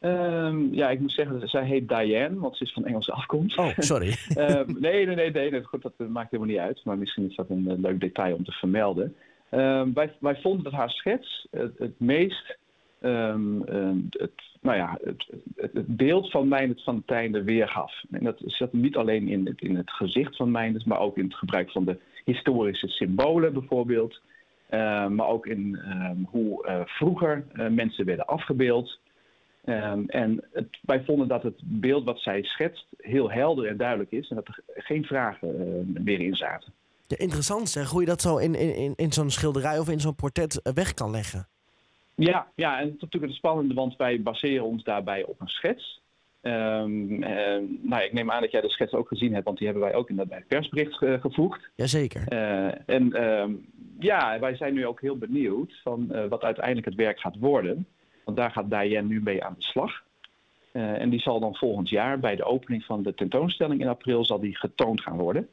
Um, 0.00 0.74
ja, 0.74 0.90
ik 0.90 1.00
moet 1.00 1.12
zeggen, 1.12 1.48
zij 1.48 1.64
heet 1.64 1.88
Diane, 1.88 2.38
want 2.38 2.56
ze 2.56 2.64
is 2.64 2.72
van 2.72 2.84
Engelse 2.84 3.12
afkomst. 3.12 3.58
Oh, 3.58 3.70
sorry. 3.78 4.16
um, 4.38 4.76
nee, 4.80 5.06
nee, 5.06 5.14
nee, 5.14 5.30
nee, 5.30 5.50
nee, 5.50 5.62
goed, 5.62 5.82
dat 5.82 6.08
maakt 6.08 6.30
helemaal 6.30 6.52
niet 6.52 6.62
uit. 6.62 6.84
Maar 6.84 6.98
misschien 6.98 7.30
is 7.30 7.36
dat 7.36 7.50
een 7.50 7.80
leuk 7.80 8.00
detail 8.00 8.34
om 8.34 8.44
te 8.44 8.52
vermelden. 8.52 9.16
wij, 9.94 10.12
wij 10.20 10.40
vonden 10.40 10.64
dat 10.64 10.72
haar 10.72 10.90
schets 10.90 11.46
het, 11.50 11.78
het 11.78 12.00
meest 12.00 12.58
um, 13.02 13.62
het, 14.10 14.32
nou 14.60 14.76
ja, 14.76 14.98
het, 15.04 15.26
het, 15.56 15.96
beeld 15.96 16.30
van 16.30 16.48
Meindert 16.48 16.82
van 16.82 16.96
de 16.96 17.02
Tijnen 17.06 17.44
weergaf. 17.44 18.02
En 18.10 18.24
dat 18.24 18.36
zat 18.46 18.72
niet 18.72 18.96
alleen 18.96 19.28
in 19.28 19.46
het, 19.46 19.60
in 19.60 19.76
het 19.76 19.90
gezicht 19.90 20.36
van 20.36 20.50
Meindert, 20.50 20.86
maar 20.86 21.00
ook 21.00 21.16
in 21.16 21.24
het 21.24 21.34
gebruik 21.34 21.70
van 21.70 21.84
de 21.84 21.98
historische 22.24 22.88
symbolen 22.88 23.52
bijvoorbeeld. 23.52 24.20
Uh, 24.70 25.08
maar 25.08 25.26
ook 25.26 25.46
in 25.46 25.80
hoe 26.30 26.66
uh, 26.66 26.80
vroeger 26.84 27.44
uh, 27.52 27.68
mensen 27.68 28.04
werden 28.04 28.26
afgebeeld. 28.26 29.00
En 29.62 30.44
het, 30.52 30.78
wij 30.80 31.04
vonden 31.04 31.28
dat 31.28 31.42
het 31.42 31.60
beeld 31.62 32.04
wat 32.04 32.18
zij 32.18 32.42
schetst 32.42 32.86
heel 32.96 33.30
helder 33.30 33.66
en 33.66 33.76
duidelijk 33.76 34.10
is 34.10 34.28
en 34.28 34.36
dat 34.36 34.48
er 34.48 34.60
geen 34.74 35.04
vragen 35.04 35.96
meer 36.04 36.20
in 36.20 36.34
zaten. 36.34 36.72
Interessant 37.06 37.68
zeg, 37.68 37.90
hoe 37.90 38.00
je 38.00 38.06
dat 38.06 38.20
zo 38.20 38.36
in, 38.36 38.54
in, 38.54 38.92
in 38.96 39.12
zo'n 39.12 39.30
schilderij 39.30 39.78
of 39.78 39.88
in 39.88 40.00
zo'n 40.00 40.14
portret 40.14 40.60
weg 40.74 40.94
kan 40.94 41.10
leggen. 41.10 41.48
Ja, 42.24 42.46
ja, 42.54 42.78
en 42.78 42.84
dat 42.84 42.94
is 42.94 43.00
natuurlijk 43.00 43.32
het 43.32 43.40
spannende, 43.40 43.74
want 43.74 43.96
wij 43.96 44.22
baseren 44.22 44.64
ons 44.64 44.84
daarbij 44.84 45.24
op 45.24 45.40
een 45.40 45.48
schets. 45.48 46.00
Um, 46.42 47.18
nou, 47.82 48.02
ik 48.02 48.12
neem 48.12 48.30
aan 48.30 48.40
dat 48.40 48.50
jij 48.50 48.60
de 48.60 48.70
schets 48.70 48.92
ook 48.92 49.08
gezien 49.08 49.32
hebt, 49.32 49.44
want 49.44 49.58
die 49.58 49.66
hebben 49.66 49.84
wij 49.84 49.94
ook 49.94 50.10
in 50.10 50.16
dat 50.16 50.28
bij 50.28 50.38
het 50.38 50.46
persbericht 50.46 50.94
ge 50.94 51.18
gevoegd. 51.20 51.70
Jazeker. 51.74 52.32
Uh, 52.32 52.88
en 52.88 53.22
um, 53.24 53.66
ja, 53.98 54.38
wij 54.38 54.56
zijn 54.56 54.74
nu 54.74 54.86
ook 54.86 55.00
heel 55.00 55.18
benieuwd 55.18 55.80
van 55.82 56.08
uh, 56.10 56.24
wat 56.28 56.42
uiteindelijk 56.42 56.86
het 56.86 56.94
werk 56.94 57.20
gaat 57.20 57.38
worden. 57.38 57.86
Want 58.24 58.36
daar 58.36 58.50
gaat 58.50 58.70
Diane 58.70 59.08
nu 59.08 59.22
mee 59.22 59.44
aan 59.44 59.54
de 59.58 59.62
slag. 59.62 60.02
Uh, 60.72 61.00
en 61.00 61.10
die 61.10 61.20
zal 61.20 61.40
dan 61.40 61.56
volgend 61.56 61.88
jaar 61.88 62.18
bij 62.18 62.36
de 62.36 62.44
opening 62.44 62.84
van 62.84 63.02
de 63.02 63.14
tentoonstelling 63.14 63.80
in 63.80 63.88
april 63.88 64.24
zal 64.24 64.40
die 64.40 64.56
getoond 64.56 65.00
gaan 65.00 65.16
worden. 65.16 65.48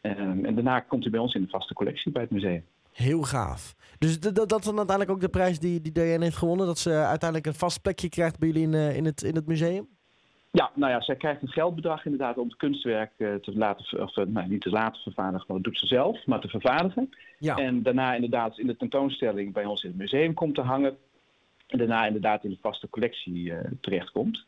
En 0.00 0.54
daarna 0.54 0.80
komt 0.80 1.02
hij 1.02 1.10
bij 1.10 1.20
ons 1.20 1.34
in 1.34 1.42
de 1.42 1.48
vaste 1.48 1.74
collectie 1.74 2.12
bij 2.12 2.22
het 2.22 2.30
museum. 2.30 2.64
Heel 2.92 3.22
gaaf. 3.22 3.74
Dus 3.98 4.20
dat, 4.20 4.34
dat 4.34 4.58
is 4.58 4.64
dan 4.64 4.76
uiteindelijk 4.76 5.10
ook 5.10 5.20
de 5.20 5.38
prijs 5.38 5.58
die, 5.58 5.80
die 5.80 5.92
Diane 5.92 6.24
heeft 6.24 6.36
gewonnen. 6.36 6.66
Dat 6.66 6.78
ze 6.78 6.90
uiteindelijk 6.90 7.46
een 7.46 7.58
vast 7.58 7.82
plekje 7.82 8.08
krijgt 8.08 8.38
bij 8.38 8.48
jullie 8.48 8.62
in, 8.62 8.72
uh, 8.72 8.96
in, 8.96 9.04
het, 9.04 9.22
in 9.22 9.34
het 9.34 9.46
museum? 9.46 9.88
Ja, 10.50 10.70
nou 10.74 10.92
ja, 10.92 11.00
zij 11.00 11.16
krijgt 11.16 11.42
een 11.42 11.48
geldbedrag 11.48 12.04
inderdaad 12.04 12.38
om 12.38 12.48
het 12.48 12.56
kunstwerk 12.56 13.12
uh, 13.16 13.34
te 13.34 13.56
laten, 13.56 14.02
of 14.02 14.16
nou, 14.16 14.48
niet 14.48 14.60
te 14.60 14.70
laten 14.70 15.02
vervaardigen, 15.02 15.44
maar 15.48 15.56
dat 15.56 15.64
doet 15.64 15.78
ze 15.78 15.86
zelf, 15.86 16.26
maar 16.26 16.40
te 16.40 16.48
vervaardigen. 16.48 17.10
Ja. 17.38 17.56
En 17.56 17.82
daarna 17.82 18.14
inderdaad 18.14 18.58
in 18.58 18.66
de 18.66 18.76
tentoonstelling 18.76 19.52
bij 19.52 19.64
ons 19.64 19.82
in 19.82 19.88
het 19.88 19.98
museum 19.98 20.34
komt 20.34 20.54
te 20.54 20.60
hangen. 20.60 20.96
En 21.66 21.78
daarna 21.78 22.06
inderdaad 22.06 22.44
in 22.44 22.50
de 22.50 22.58
vaste 22.60 22.88
collectie 22.88 23.52
terechtkomt. 23.80 24.44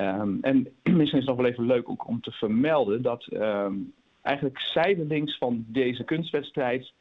Um, 0.00 0.38
en 0.42 0.68
misschien 0.82 1.02
is 1.02 1.12
het 1.12 1.24
nog 1.24 1.36
wel 1.36 1.46
even 1.46 1.66
leuk 1.66 1.88
ook 1.88 2.06
om 2.06 2.20
te 2.20 2.30
vermelden 2.30 3.02
dat 3.02 3.26
um, 3.32 3.92
eigenlijk 4.22 4.60
zijdelings 4.60 5.38
van 5.38 5.64
deze 5.68 6.04
kunstwedstrijd 6.04 6.92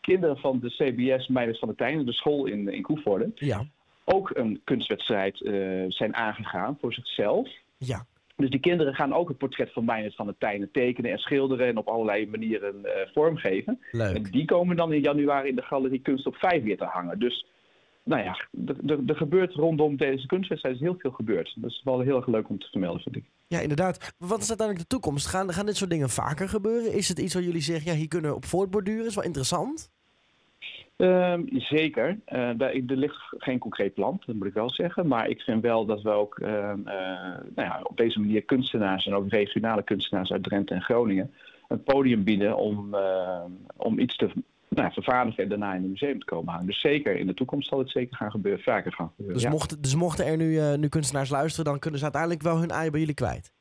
kinderen 0.00 0.36
van 0.36 0.60
de 0.60 0.68
CBS 0.68 1.28
Meijers 1.28 1.58
van 1.58 1.68
de 1.68 1.74
Tijnen, 1.74 2.06
de 2.06 2.12
school 2.12 2.46
in, 2.46 2.68
in 2.68 2.82
Koevoorde, 2.82 3.32
ja. 3.34 3.64
ook 4.04 4.30
een 4.34 4.60
kunstwedstrijd 4.64 5.40
uh, 5.40 5.84
zijn 5.88 6.14
aangegaan 6.16 6.76
voor 6.80 6.92
zichzelf. 6.92 7.48
Ja. 7.78 8.06
Dus 8.36 8.50
die 8.50 8.60
kinderen 8.60 8.94
gaan 8.94 9.12
ook 9.12 9.28
het 9.28 9.38
portret 9.38 9.72
van 9.72 9.84
Meijers 9.84 10.14
van 10.14 10.26
de 10.26 10.34
Tijnen 10.38 10.70
tekenen 10.72 11.10
en 11.10 11.18
schilderen 11.18 11.66
en 11.66 11.76
op 11.76 11.88
allerlei 11.88 12.26
manieren 12.26 12.74
uh, 12.82 12.90
vormgeven. 13.12 13.80
Leuk. 13.90 14.16
En 14.16 14.22
die 14.22 14.44
komen 14.44 14.76
dan 14.76 14.92
in 14.92 15.00
januari 15.00 15.48
in 15.48 15.56
de 15.56 15.62
Galerie 15.62 16.00
Kunst 16.00 16.26
op 16.26 16.36
5 16.36 16.62
weer 16.62 16.76
te 16.76 16.84
hangen. 16.84 17.18
Dus 17.18 17.46
nou 18.02 18.22
ja, 18.22 18.46
er 19.06 19.16
gebeurt 19.16 19.54
rondom 19.54 19.96
deze 19.96 20.26
kunstwedstrijd 20.26 20.74
is 20.74 20.80
heel 20.80 20.96
veel 20.98 21.10
gebeurd. 21.10 21.52
Dat 21.56 21.70
is 21.70 21.80
wel 21.84 22.00
heel 22.00 22.16
erg 22.16 22.26
leuk 22.26 22.48
om 22.48 22.58
te 22.58 22.68
vermelden, 22.70 23.02
vind 23.02 23.16
ik. 23.16 23.24
Ja, 23.52 23.60
inderdaad. 23.60 24.14
Wat 24.18 24.40
is 24.40 24.48
uiteindelijk 24.48 24.88
de 24.88 24.96
toekomst? 24.96 25.26
Gaan, 25.26 25.52
gaan 25.52 25.66
dit 25.66 25.76
soort 25.76 25.90
dingen 25.90 26.10
vaker 26.10 26.48
gebeuren? 26.48 26.92
Is 26.92 27.08
het 27.08 27.18
iets 27.18 27.34
waar 27.34 27.42
jullie 27.42 27.62
zeggen, 27.62 27.92
ja, 27.92 27.98
hier 27.98 28.08
kunnen 28.08 28.30
we 28.30 28.36
op 28.36 28.44
voortborduren? 28.44 29.06
Is 29.06 29.14
wel 29.14 29.24
interessant. 29.24 29.90
Um, 30.96 31.48
zeker. 31.52 32.18
Uh, 32.32 32.60
er 32.60 32.96
ligt 32.96 33.16
geen 33.38 33.58
concreet 33.58 33.94
plan, 33.94 34.22
dat 34.26 34.36
moet 34.36 34.46
ik 34.46 34.52
wel 34.52 34.70
zeggen. 34.70 35.06
Maar 35.06 35.28
ik 35.28 35.40
vind 35.40 35.62
wel 35.62 35.86
dat 35.86 36.02
we 36.02 36.10
ook 36.10 36.38
uh, 36.38 36.48
uh, 36.48 36.74
nou 37.54 37.68
ja, 37.68 37.80
op 37.82 37.96
deze 37.96 38.20
manier 38.20 38.42
kunstenaars 38.42 39.06
en 39.06 39.14
ook 39.14 39.28
regionale 39.28 39.82
kunstenaars 39.82 40.32
uit 40.32 40.42
Drenthe 40.42 40.74
en 40.74 40.82
Groningen 40.82 41.34
een 41.68 41.82
podium 41.82 42.24
bieden 42.24 42.56
om, 42.56 42.94
ehm, 42.94 43.50
om 43.76 43.98
iets 43.98 44.16
te 44.16 44.30
nou, 44.70 44.92
vervaardigen 44.92 45.42
en 45.42 45.48
daarna 45.48 45.74
in 45.74 45.82
het 45.82 45.90
museum 45.90 46.18
te 46.18 46.24
komen 46.24 46.52
hangen. 46.52 46.66
Dus 46.66 46.80
zeker 46.80 47.16
in 47.16 47.26
de 47.26 47.34
toekomst 47.34 47.68
zal 47.68 47.78
het 47.78 47.90
zeker 47.90 48.16
gaan 48.16 48.30
gebeuren, 48.30 48.62
vaker 48.62 48.92
gaan 48.92 49.12
gebeuren. 49.16 49.42
Dus, 49.42 49.50
mochten, 49.50 49.82
dus 49.82 49.94
mochten 49.94 50.26
er 50.26 50.36
nu, 50.36 50.50
uh, 50.50 50.74
nu 50.74 50.88
kunstenaars 50.88 51.30
luisteren, 51.30 51.64
dan 51.64 51.78
kunnen 51.78 51.98
ze 51.98 52.04
uiteindelijk 52.04 52.42
wel 52.42 52.58
hun 52.58 52.70
ei 52.70 52.90
bij 52.90 53.00
jullie 53.00 53.14
kwijt? 53.14 53.52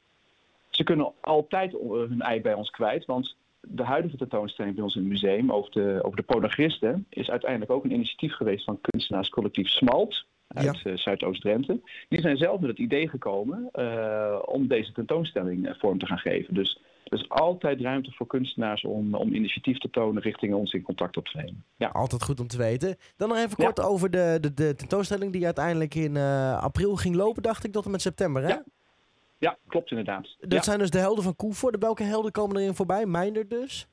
Ze 0.70 0.84
kunnen 0.84 1.12
altijd 1.22 1.74
eh, 1.74 1.80
hun 1.90 2.22
ei 2.22 2.42
bij 2.42 2.54
ons 2.54 2.70
kwijt, 2.70 3.06
want 3.06 3.36
de 3.62 3.84
huidige 3.84 4.18
tentoonstelling 4.18 4.76
bij 4.76 4.84
ons 4.84 4.96
in 4.96 5.02
het 5.02 5.10
museum 5.10 5.52
over 5.52 5.72
de, 5.72 6.00
over 6.02 6.18
de 6.18 6.24
podagristen 6.24 7.06
is 7.10 7.30
uiteindelijk 7.30 7.72
ook 7.72 7.84
een 7.84 7.94
initiatief 7.94 8.34
geweest 8.34 8.64
van 8.64 8.82
kunstenaarscollectief 8.82 9.68
Smalt 9.68 10.26
uit 10.48 10.82
ja. 10.84 10.92
uh, 10.92 10.98
Zuidoost-Drenthe. 10.98 11.80
Die 12.10 12.22
zijn 12.22 12.38
zelf 12.38 12.60
met 12.60 12.70
het 12.70 12.80
idee 12.80 13.08
gekomen 13.08 13.70
uh, 13.74 14.40
om 14.46 14.68
deze 14.68 14.92
tentoonstelling 14.92 15.76
vorm 15.78 15.98
te 15.98 16.06
gaan 16.06 16.18
geven. 16.18 16.54
Dus 16.54 16.82
er 17.04 17.20
is 17.20 17.30
altijd 17.30 17.82
ruimte 17.82 18.12
voor 18.12 18.28
kunstenaars 18.28 18.84
om, 18.84 19.16
om 19.16 19.34
initiatief 19.34 19.78
te 19.78 19.90
tonen 19.90 20.22
richting 20.22 20.54
ons 20.54 20.74
in 20.74 20.82
contact 20.82 21.18
op 21.18 21.28
te 21.28 21.38
nemen. 21.38 21.64
Ja. 21.78 21.88
Altijd 21.88 22.24
goed 22.24 22.40
om 22.40 22.48
te 22.48 22.58
weten. 22.58 22.96
Dan 23.18 23.30
nog 23.30 23.38
even 23.38 23.56
kort 23.56 23.82
over 23.82 24.12
de, 24.12 24.38
de, 24.42 24.54
de, 24.54 24.76
tentoonstelling 24.76 25.32
die 25.32 25.46
uiteindelijk 25.46 25.96
in 25.96 26.18
april 26.58 26.96
ging 26.96 27.16
lopen, 27.16 27.44
dacht 27.44 27.64
ik, 27.64 27.72
tot 27.72 27.86
en 27.86 27.92
met 27.92 28.02
september, 28.02 28.42
hè? 28.42 28.50
Ja. 28.50 28.64
Ja, 29.40 29.58
klopt 29.68 29.90
inderdaad. 29.90 30.36
Dat 30.40 30.64
zijn 30.64 30.80
dus 30.80 30.90
de 30.90 30.98
helden 30.98 31.24
van 31.24 31.36
Koevoorde. 31.36 31.78
Welke 31.78 32.04
helden 32.04 32.32
komen 32.32 32.58
erin 32.58 32.76
voorbij? 32.76 33.06
Mijnder 33.06 33.48
dus? 33.48 33.88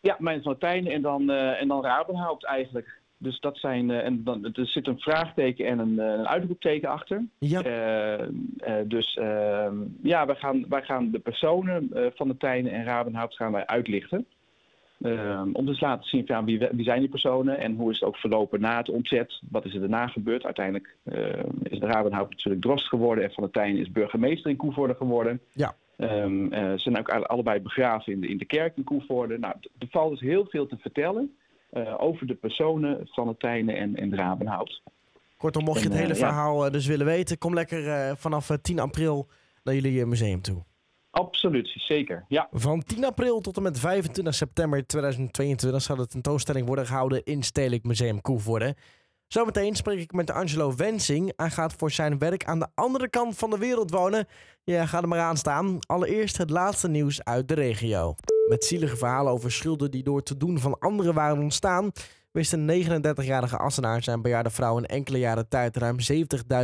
Ja, 0.00 0.16
Mijnder 0.18 0.42
van 0.42 0.52
Latijn 0.52 0.86
en 0.86 1.02
dan, 1.02 1.30
uh, 1.30 1.60
en 1.60 1.68
dan 1.68 1.82
Rabenhaupt 1.82 2.44
eigenlijk. 2.44 3.00
Dus 3.18 3.40
dat 3.40 3.58
zijn, 3.58 3.88
uh, 3.88 4.04
en 4.04 4.24
dan, 4.24 4.44
er 4.44 4.66
zit 4.66 4.86
een 4.86 4.98
vraagteken 4.98 5.66
en 5.66 5.78
een, 5.78 5.98
een 5.98 6.28
uitroepteken 6.28 6.88
achter. 6.88 7.24
Ja. 7.38 7.62
Uh, 7.66 8.28
dus 8.84 9.16
ehm, 9.16 9.76
ja, 10.02 10.26
wij 10.26 10.36
gaan, 10.36 10.64
wij 10.68 10.82
gaan 10.82 11.10
de 11.10 11.18
personen 11.18 11.90
van 12.14 12.28
de 12.28 12.36
Tijnen 12.36 12.72
en 12.72 12.84
Rabenhaupt 12.84 13.36
gaan 13.36 13.52
wij 13.52 13.66
uitlichten. 13.66 14.26
Ehm, 15.02 15.48
om 15.52 15.66
dus 15.66 15.80
laten 15.80 16.08
zien 16.08 16.26
van, 16.26 16.44
wie, 16.44 16.58
wie 16.58 16.84
zijn 16.84 17.00
die 17.00 17.08
personen 17.08 17.58
en 17.58 17.74
hoe 17.74 17.90
is 17.90 18.00
het 18.00 18.08
ook 18.08 18.16
verlopen 18.16 18.60
na 18.60 18.76
het 18.76 18.88
ontzet. 18.88 19.40
Wat 19.50 19.64
is 19.64 19.74
er 19.74 19.80
daarna 19.80 20.06
gebeurd? 20.06 20.44
Uiteindelijk 20.44 20.96
ehm, 21.04 21.50
is 21.62 21.78
de 21.78 21.86
Rabenhaupt 21.86 22.30
natuurlijk 22.30 22.62
drost 22.62 22.88
geworden 22.88 23.24
en 23.24 23.32
Van 23.32 23.42
der 23.42 23.52
Tijn 23.52 23.76
is 23.76 23.90
burgemeester 23.90 24.50
in 24.50 24.56
Koevoorde 24.56 24.94
geworden. 24.94 25.40
Ja. 25.52 25.74
Um, 25.96 26.52
uh, 26.52 26.70
ze 26.72 26.78
zijn 26.78 26.98
ook 26.98 27.08
allebei 27.08 27.60
begraven 27.60 28.12
in 28.12 28.20
de, 28.20 28.28
in 28.28 28.38
de 28.38 28.44
kerk 28.44 28.76
in 28.76 28.84
Koevoorde. 28.84 29.38
Nou, 29.38 29.54
er 29.78 29.86
valt 29.90 30.10
dus 30.10 30.20
heel 30.20 30.46
veel 30.48 30.66
te 30.66 30.76
vertellen 30.76 31.36
over 31.98 32.26
de 32.26 32.34
personen 32.34 33.08
van 33.10 33.36
Tijnen 33.36 33.76
en, 33.76 33.96
en 33.96 34.16
Rabenhout. 34.16 34.82
Kortom, 35.36 35.64
mocht 35.64 35.82
je 35.82 35.88
het 35.88 35.98
hele 35.98 36.12
uh, 36.12 36.18
verhaal 36.18 36.64
ja. 36.64 36.70
dus 36.70 36.86
willen 36.86 37.06
weten, 37.06 37.38
kom 37.38 37.54
lekker 37.54 38.16
vanaf 38.16 38.50
10 38.62 38.78
april 38.78 39.28
naar 39.62 39.74
jullie 39.74 40.06
museum 40.06 40.42
toe. 40.42 40.64
Absoluut, 41.10 41.74
zeker. 41.76 42.24
Ja. 42.28 42.48
Van 42.50 42.82
10 42.82 43.04
april 43.04 43.40
tot 43.40 43.56
en 43.56 43.62
met 43.62 43.78
25 43.78 44.34
september 44.34 44.86
2022 44.86 45.82
zal 45.82 45.96
de 45.96 46.06
tentoonstelling 46.06 46.66
worden 46.66 46.86
gehouden 46.86 47.24
in 47.24 47.42
Stedelijk 47.42 47.84
Museum 47.84 48.20
Koevoorde. 48.20 48.76
Zometeen 49.26 49.76
spreek 49.76 50.00
ik 50.00 50.12
met 50.12 50.30
Angelo 50.30 50.74
Wensing. 50.76 51.32
Hij 51.36 51.50
gaat 51.50 51.72
voor 51.72 51.90
zijn 51.90 52.18
werk 52.18 52.44
aan 52.44 52.58
de 52.58 52.68
andere 52.74 53.08
kant 53.08 53.36
van 53.36 53.50
de 53.50 53.58
wereld 53.58 53.90
wonen. 53.90 54.26
Ja, 54.64 54.86
ga 54.86 55.02
er 55.02 55.08
maar 55.08 55.20
aan 55.20 55.36
staan. 55.36 55.78
Allereerst 55.86 56.36
het 56.36 56.50
laatste 56.50 56.88
nieuws 56.88 57.24
uit 57.24 57.48
de 57.48 57.54
regio. 57.54 58.14
Met 58.48 58.64
zielige 58.64 58.96
verhalen 58.96 59.32
over 59.32 59.52
schulden 59.52 59.90
die 59.90 60.02
door 60.02 60.22
te 60.22 60.36
doen 60.36 60.58
van 60.58 60.78
anderen 60.78 61.14
waren 61.14 61.38
ontstaan, 61.38 61.90
wist 62.30 62.52
een 62.52 62.84
39-jarige 62.84 63.56
Assenaar 63.56 64.02
zijn 64.02 64.22
bejaarde 64.22 64.50
vrouw 64.50 64.78
in 64.78 64.86
enkele 64.86 65.18
jaren 65.18 65.48
tijd 65.48 65.76
ruim 65.76 65.96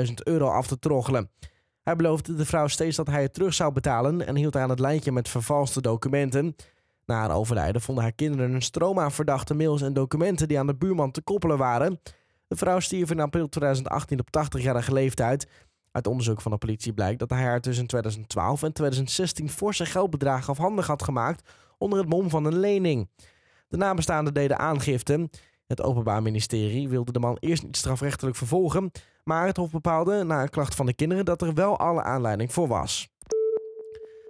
70.000 0.06 0.12
euro 0.22 0.48
af 0.48 0.66
te 0.66 0.78
troggelen. 0.78 1.30
Hij 1.82 1.96
beloofde 1.96 2.34
de 2.34 2.44
vrouw 2.44 2.66
steeds 2.66 2.96
dat 2.96 3.06
hij 3.06 3.22
het 3.22 3.34
terug 3.34 3.54
zou 3.54 3.72
betalen 3.72 4.26
en 4.26 4.36
hield 4.36 4.56
aan 4.56 4.70
het 4.70 4.78
lijntje 4.78 5.12
met 5.12 5.28
vervalste 5.28 5.80
documenten. 5.80 6.56
Na 7.06 7.14
haar 7.14 7.36
overlijden 7.36 7.80
vonden 7.80 8.04
haar 8.04 8.12
kinderen 8.12 8.52
een 8.52 8.62
stroom 8.62 8.98
aan 8.98 9.12
verdachte 9.12 9.54
mails 9.54 9.82
en 9.82 9.92
documenten 9.92 10.48
die 10.48 10.58
aan 10.58 10.66
de 10.66 10.76
buurman 10.76 11.10
te 11.10 11.22
koppelen 11.22 11.58
waren. 11.58 12.00
De 12.46 12.56
vrouw 12.56 12.80
stierf 12.80 13.10
in 13.10 13.20
april 13.20 13.48
2018 13.48 14.20
op 14.20 14.28
80-jarige 14.28 14.92
leeftijd. 14.92 15.48
Uit 15.90 16.06
onderzoek 16.06 16.40
van 16.40 16.52
de 16.52 16.58
politie 16.58 16.92
blijkt 16.92 17.18
dat 17.18 17.30
hij 17.30 17.42
haar 17.42 17.60
tussen 17.60 17.86
2012 17.86 18.62
en 18.62 18.72
2016 18.72 19.50
forse 19.50 19.86
geldbedragen 19.86 20.48
afhandig 20.48 20.86
had 20.86 21.02
gemaakt 21.02 21.42
onder 21.78 21.98
het 21.98 22.08
mom 22.08 22.30
van 22.30 22.44
een 22.44 22.58
lening. 22.58 23.08
De 23.68 23.76
nabestaanden 23.76 24.34
deden 24.34 24.58
aangifte. 24.58 25.28
Het 25.66 25.82
Openbaar 25.82 26.22
Ministerie 26.22 26.88
wilde 26.88 27.12
de 27.12 27.18
man 27.18 27.36
eerst 27.40 27.62
niet 27.62 27.76
strafrechtelijk 27.76 28.36
vervolgen, 28.36 28.90
maar 29.24 29.46
het 29.46 29.56
Hof 29.56 29.70
bepaalde 29.70 30.22
na 30.24 30.42
een 30.42 30.48
klacht 30.48 30.74
van 30.74 30.86
de 30.86 30.94
kinderen 30.94 31.24
dat 31.24 31.42
er 31.42 31.54
wel 31.54 31.78
alle 31.78 32.02
aanleiding 32.02 32.52
voor 32.52 32.68
was. 32.68 33.08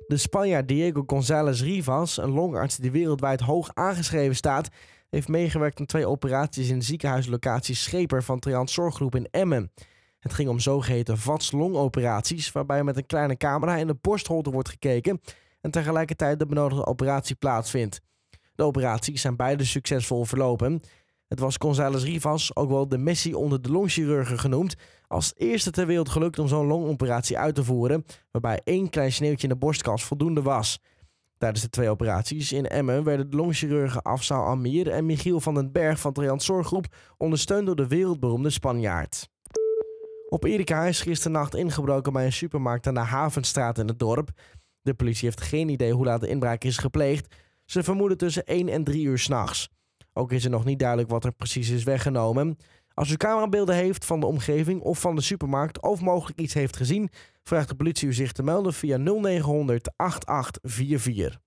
De 0.06 0.16
Spanjaard 0.16 0.68
Diego 0.68 1.02
González 1.06 1.62
Rivas, 1.62 2.16
een 2.16 2.30
longarts 2.30 2.76
die 2.76 2.90
wereldwijd 2.90 3.40
hoog 3.40 3.70
aangeschreven 3.74 4.36
staat, 4.36 4.68
heeft 5.10 5.28
meegewerkt 5.28 5.80
aan 5.80 5.86
twee 5.86 6.06
operaties 6.06 6.68
in 6.68 6.82
ziekenhuislocatie 6.82 7.74
Scheper 7.74 8.22
van 8.22 8.38
Triant 8.38 8.70
Zorggroep 8.70 9.14
in 9.14 9.28
Emmen. 9.30 9.72
Het 10.18 10.32
ging 10.32 10.48
om 10.48 10.58
zogeheten 10.58 11.18
VATS-longoperaties, 11.18 12.52
waarbij 12.52 12.84
met 12.84 12.96
een 12.96 13.06
kleine 13.06 13.36
camera 13.36 13.76
in 13.76 13.86
de 13.86 13.96
borstholte 14.00 14.50
wordt 14.50 14.68
gekeken 14.68 15.20
en 15.64 15.70
tegelijkertijd 15.70 16.38
de 16.38 16.46
benodigde 16.46 16.86
operatie 16.86 17.36
plaatsvindt. 17.36 18.00
De 18.54 18.62
operaties 18.62 19.20
zijn 19.20 19.36
beide 19.36 19.64
succesvol 19.64 20.24
verlopen. 20.24 20.80
Het 21.28 21.38
was 21.38 21.56
González 21.58 22.04
Rivas, 22.04 22.56
ook 22.56 22.68
wel 22.68 22.88
de 22.88 22.98
Messi 22.98 23.34
onder 23.34 23.62
de 23.62 23.70
longchirurgen 23.70 24.38
genoemd, 24.38 24.74
als 25.06 25.32
eerste 25.36 25.70
ter 25.70 25.86
wereld 25.86 26.08
gelukt 26.08 26.38
om 26.38 26.48
zo'n 26.48 26.66
longoperatie 26.66 27.38
uit 27.38 27.54
te 27.54 27.64
voeren, 27.64 28.04
waarbij 28.30 28.60
één 28.64 28.90
klein 28.90 29.12
sneeuwtje 29.12 29.48
in 29.48 29.52
de 29.52 29.58
borstkas 29.58 30.04
voldoende 30.04 30.42
was. 30.42 30.80
Tijdens 31.38 31.62
de 31.62 31.70
twee 31.70 31.88
operaties 31.88 32.52
in 32.52 32.66
Emmen 32.66 33.04
werden 33.04 33.30
de 33.30 33.36
longchirurgen 33.36 34.02
Afzaal 34.02 34.46
Amir 34.46 34.90
en 34.90 35.06
Michiel 35.06 35.40
van 35.40 35.54
den 35.54 35.72
Berg 35.72 36.00
van 36.00 36.12
Triant 36.12 36.42
Zorggroep 36.42 36.86
ondersteund 37.16 37.66
door 37.66 37.76
de 37.76 37.88
wereldberoemde 37.88 38.50
Spanjaard. 38.50 39.28
Op 40.28 40.44
Erika 40.44 40.84
is 40.84 41.00
gisternacht 41.00 41.54
ingebroken 41.54 42.12
bij 42.12 42.24
een 42.24 42.32
supermarkt 42.32 42.86
aan 42.86 42.94
de 42.94 43.00
Havenstraat 43.00 43.78
in 43.78 43.88
het 43.88 43.98
dorp. 43.98 44.30
De 44.84 44.94
politie 44.94 45.28
heeft 45.28 45.40
geen 45.40 45.68
idee 45.68 45.92
hoe 45.92 46.04
laat 46.04 46.20
de 46.20 46.28
inbraak 46.28 46.64
is 46.64 46.78
gepleegd. 46.78 47.34
Ze 47.64 47.82
vermoeden 47.82 48.18
tussen 48.18 48.44
1 48.44 48.68
en 48.68 48.84
3 48.84 49.04
uur 49.04 49.18
s'nachts. 49.18 49.68
Ook 50.12 50.32
is 50.32 50.44
er 50.44 50.50
nog 50.50 50.64
niet 50.64 50.78
duidelijk 50.78 51.10
wat 51.10 51.24
er 51.24 51.32
precies 51.32 51.70
is 51.70 51.84
weggenomen. 51.84 52.56
Als 52.94 53.10
u 53.10 53.16
camerabeelden 53.16 53.74
heeft 53.74 54.04
van 54.04 54.20
de 54.20 54.26
omgeving 54.26 54.80
of 54.80 55.00
van 55.00 55.14
de 55.14 55.20
supermarkt 55.20 55.82
of 55.82 56.00
mogelijk 56.00 56.40
iets 56.40 56.54
heeft 56.54 56.76
gezien, 56.76 57.08
vraagt 57.42 57.68
de 57.68 57.74
politie 57.74 58.08
u 58.08 58.12
zich 58.12 58.32
te 58.32 58.42
melden 58.42 58.72
via 58.72 58.96
0900 58.96 59.90
8844. 59.96 61.40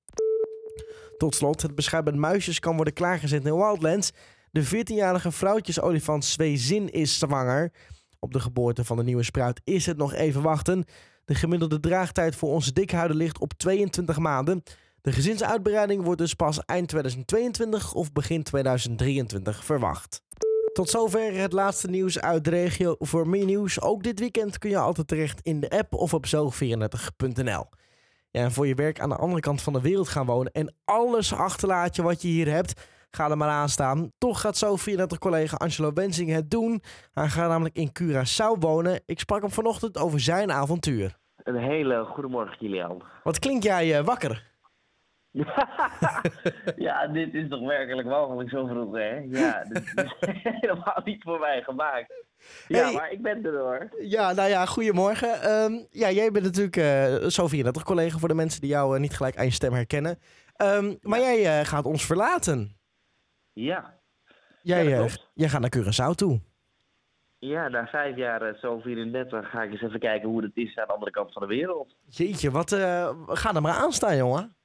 Tot 1.17 1.35
slot, 1.35 1.61
het 1.61 1.75
beschrijven 1.75 2.11
met 2.11 2.21
muisjes 2.21 2.59
kan 2.59 2.75
worden 2.75 2.93
klaargezet 2.93 3.45
in 3.45 3.55
Wildlands. 3.55 4.11
De 4.51 4.65
14-jarige 4.65 5.31
vrouwtjesolifant 5.31 6.25
Zwezin 6.25 6.89
is 6.89 7.19
zwanger. 7.19 7.71
Op 8.19 8.33
de 8.33 8.39
geboorte 8.39 8.83
van 8.83 8.97
de 8.97 9.03
nieuwe 9.03 9.23
spruit 9.23 9.61
is 9.63 9.85
het 9.85 9.97
nog 9.97 10.13
even 10.13 10.41
wachten. 10.41 10.85
De 11.27 11.35
gemiddelde 11.35 11.79
draagtijd 11.79 12.35
voor 12.35 12.49
onze 12.49 12.73
dikhuiden 12.73 13.17
ligt 13.17 13.39
op 13.39 13.53
22 13.53 14.17
maanden. 14.17 14.63
De 15.01 15.11
gezinsuitbreiding 15.11 16.03
wordt 16.03 16.21
dus 16.21 16.33
pas 16.33 16.65
eind 16.65 16.87
2022 16.87 17.93
of 17.93 18.11
begin 18.11 18.43
2023 18.43 19.65
verwacht. 19.65 20.21
Tot 20.73 20.89
zover 20.89 21.39
het 21.39 21.53
laatste 21.53 21.89
nieuws 21.89 22.19
uit 22.19 22.43
de 22.43 22.49
regio. 22.49 22.95
Voor 22.99 23.27
meer 23.27 23.45
nieuws, 23.45 23.81
ook 23.81 24.03
dit 24.03 24.19
weekend, 24.19 24.57
kun 24.57 24.69
je 24.69 24.77
altijd 24.77 25.07
terecht 25.07 25.39
in 25.41 25.59
de 25.59 25.69
app 25.69 25.93
of 25.93 26.13
op 26.13 26.25
zo34.nl. 26.25 27.65
Ja, 28.31 28.43
en 28.43 28.51
voor 28.51 28.67
je 28.67 28.75
werk 28.75 28.99
aan 28.99 29.09
de 29.09 29.15
andere 29.15 29.41
kant 29.41 29.61
van 29.61 29.73
de 29.73 29.81
wereld 29.81 30.07
gaan 30.07 30.25
wonen 30.25 30.51
en 30.51 30.75
alles 30.85 31.33
achterlaten 31.33 32.03
wat 32.03 32.21
je 32.21 32.27
hier 32.27 32.51
hebt, 32.51 32.81
ga 33.11 33.29
er 33.29 33.37
maar 33.37 33.49
aan 33.49 33.69
staan. 33.69 34.11
Toch 34.17 34.41
gaat 34.41 34.57
zo 34.57 34.75
34 34.75 35.17
collega 35.17 35.55
Angelo 35.57 35.93
Wensing 35.93 36.29
het 36.29 36.49
doen. 36.51 36.81
Hij 37.13 37.27
gaat 37.27 37.49
namelijk 37.49 37.75
in 37.75 37.91
Curaçao 38.01 38.59
wonen. 38.59 39.01
Ik 39.05 39.19
sprak 39.19 39.41
hem 39.41 39.51
vanochtend 39.51 39.97
over 39.97 40.19
zijn 40.19 40.51
avontuur. 40.51 41.17
Een 41.43 41.55
hele 41.55 42.05
goedemorgen, 42.05 42.57
Kilian. 42.57 43.03
Wat 43.23 43.39
klink 43.39 43.63
jij 43.63 43.97
eh, 43.97 44.05
wakker? 44.05 44.45
ja, 46.87 47.07
dit 47.07 47.33
is 47.33 47.49
toch 47.49 47.67
werkelijk 47.67 48.07
mogelijk 48.07 48.49
zo 48.49 48.65
vroeg, 48.65 48.95
hè? 48.95 49.15
Ja, 49.29 49.63
dit 49.63 49.83
is 49.95 50.13
helemaal 50.61 51.01
niet 51.03 51.23
voor 51.23 51.39
mij 51.39 51.61
gemaakt. 51.61 52.13
Ja, 52.67 52.83
Hey. 52.83 52.93
maar 52.93 53.11
ik 53.11 53.21
ben 53.21 53.45
er 53.45 53.57
hoor. 53.59 53.89
Ja, 54.01 54.33
nou 54.33 54.49
ja, 54.49 54.65
goedemorgen. 54.65 55.41
Ehm, 55.41 55.73
ja, 55.89 56.11
jij 56.11 56.31
bent 56.31 56.45
natuurlijk 56.45 57.31
zo 57.31 57.47
34 57.47 57.83
collega 57.83 58.17
voor 58.17 58.27
de 58.27 58.33
mensen 58.35 58.61
die 58.61 58.69
jou 58.69 58.95
eh, 58.95 59.01
niet 59.01 59.15
gelijk 59.15 59.37
aan 59.37 59.45
je 59.45 59.51
stem 59.51 59.73
herkennen. 59.73 60.19
Ehm, 60.55 60.95
maar 61.01 61.19
jij 61.19 61.65
gaat 61.65 61.85
ons 61.85 62.05
verlaten. 62.05 62.76
Ja, 63.63 63.93
Jij, 64.61 64.83
Ja, 64.87 64.97
dat 64.97 65.07
eh, 65.09 65.15
jij 65.33 65.49
gaat 65.49 65.61
naar 65.61 65.75
Curaçao 65.77 66.15
toe. 66.15 66.39
ja 67.39 67.67
na 67.67 67.87
vijf 67.87 68.15
jaar 68.15 68.41
eh, 68.41 68.59
zo 68.59 68.79
34 68.79 69.49
ga 69.49 69.63
ik 69.63 69.71
eens 69.71 69.81
even 69.81 69.99
kijken 69.99 70.29
hoe 70.29 70.43
het 70.43 70.55
is 70.55 70.77
aan 70.77 70.87
de 70.87 70.93
andere 70.93 71.11
kant 71.11 71.33
van 71.33 71.41
de 71.41 71.47
wereld. 71.47 71.95
Jeetje, 72.09 72.51
wat, 72.51 72.71
eh, 72.71 73.09
ga 73.27 73.53
er 73.53 73.61
maar 73.61 73.73
aan 73.73 73.91
staan, 73.91 74.17
jongen. 74.17 74.55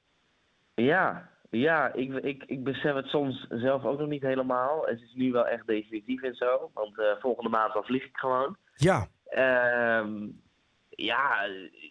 Ja, 0.75 1.29
ja 1.49 1.93
ik, 1.93 2.13
ik, 2.13 2.43
ik 2.43 2.63
besef 2.63 2.93
het 2.95 3.05
soms 3.05 3.45
zelf 3.49 3.83
ook 3.85 3.99
nog 3.99 4.07
niet 4.07 4.21
helemaal. 4.21 4.85
Het 4.85 5.01
is 5.01 5.13
nu 5.13 5.31
wel 5.31 5.47
echt 5.47 5.67
definitief 5.67 6.21
en 6.21 6.35
zo, 6.35 6.71
want 6.73 7.01
volgende 7.19 7.49
maand 7.49 7.73
dan 7.73 7.83
vlieg 7.83 8.03
ik 8.05 8.17
gewoon. 8.17 8.57
Ja, 8.75 9.07
Ehm, 9.25 10.27
ja, 10.89 11.47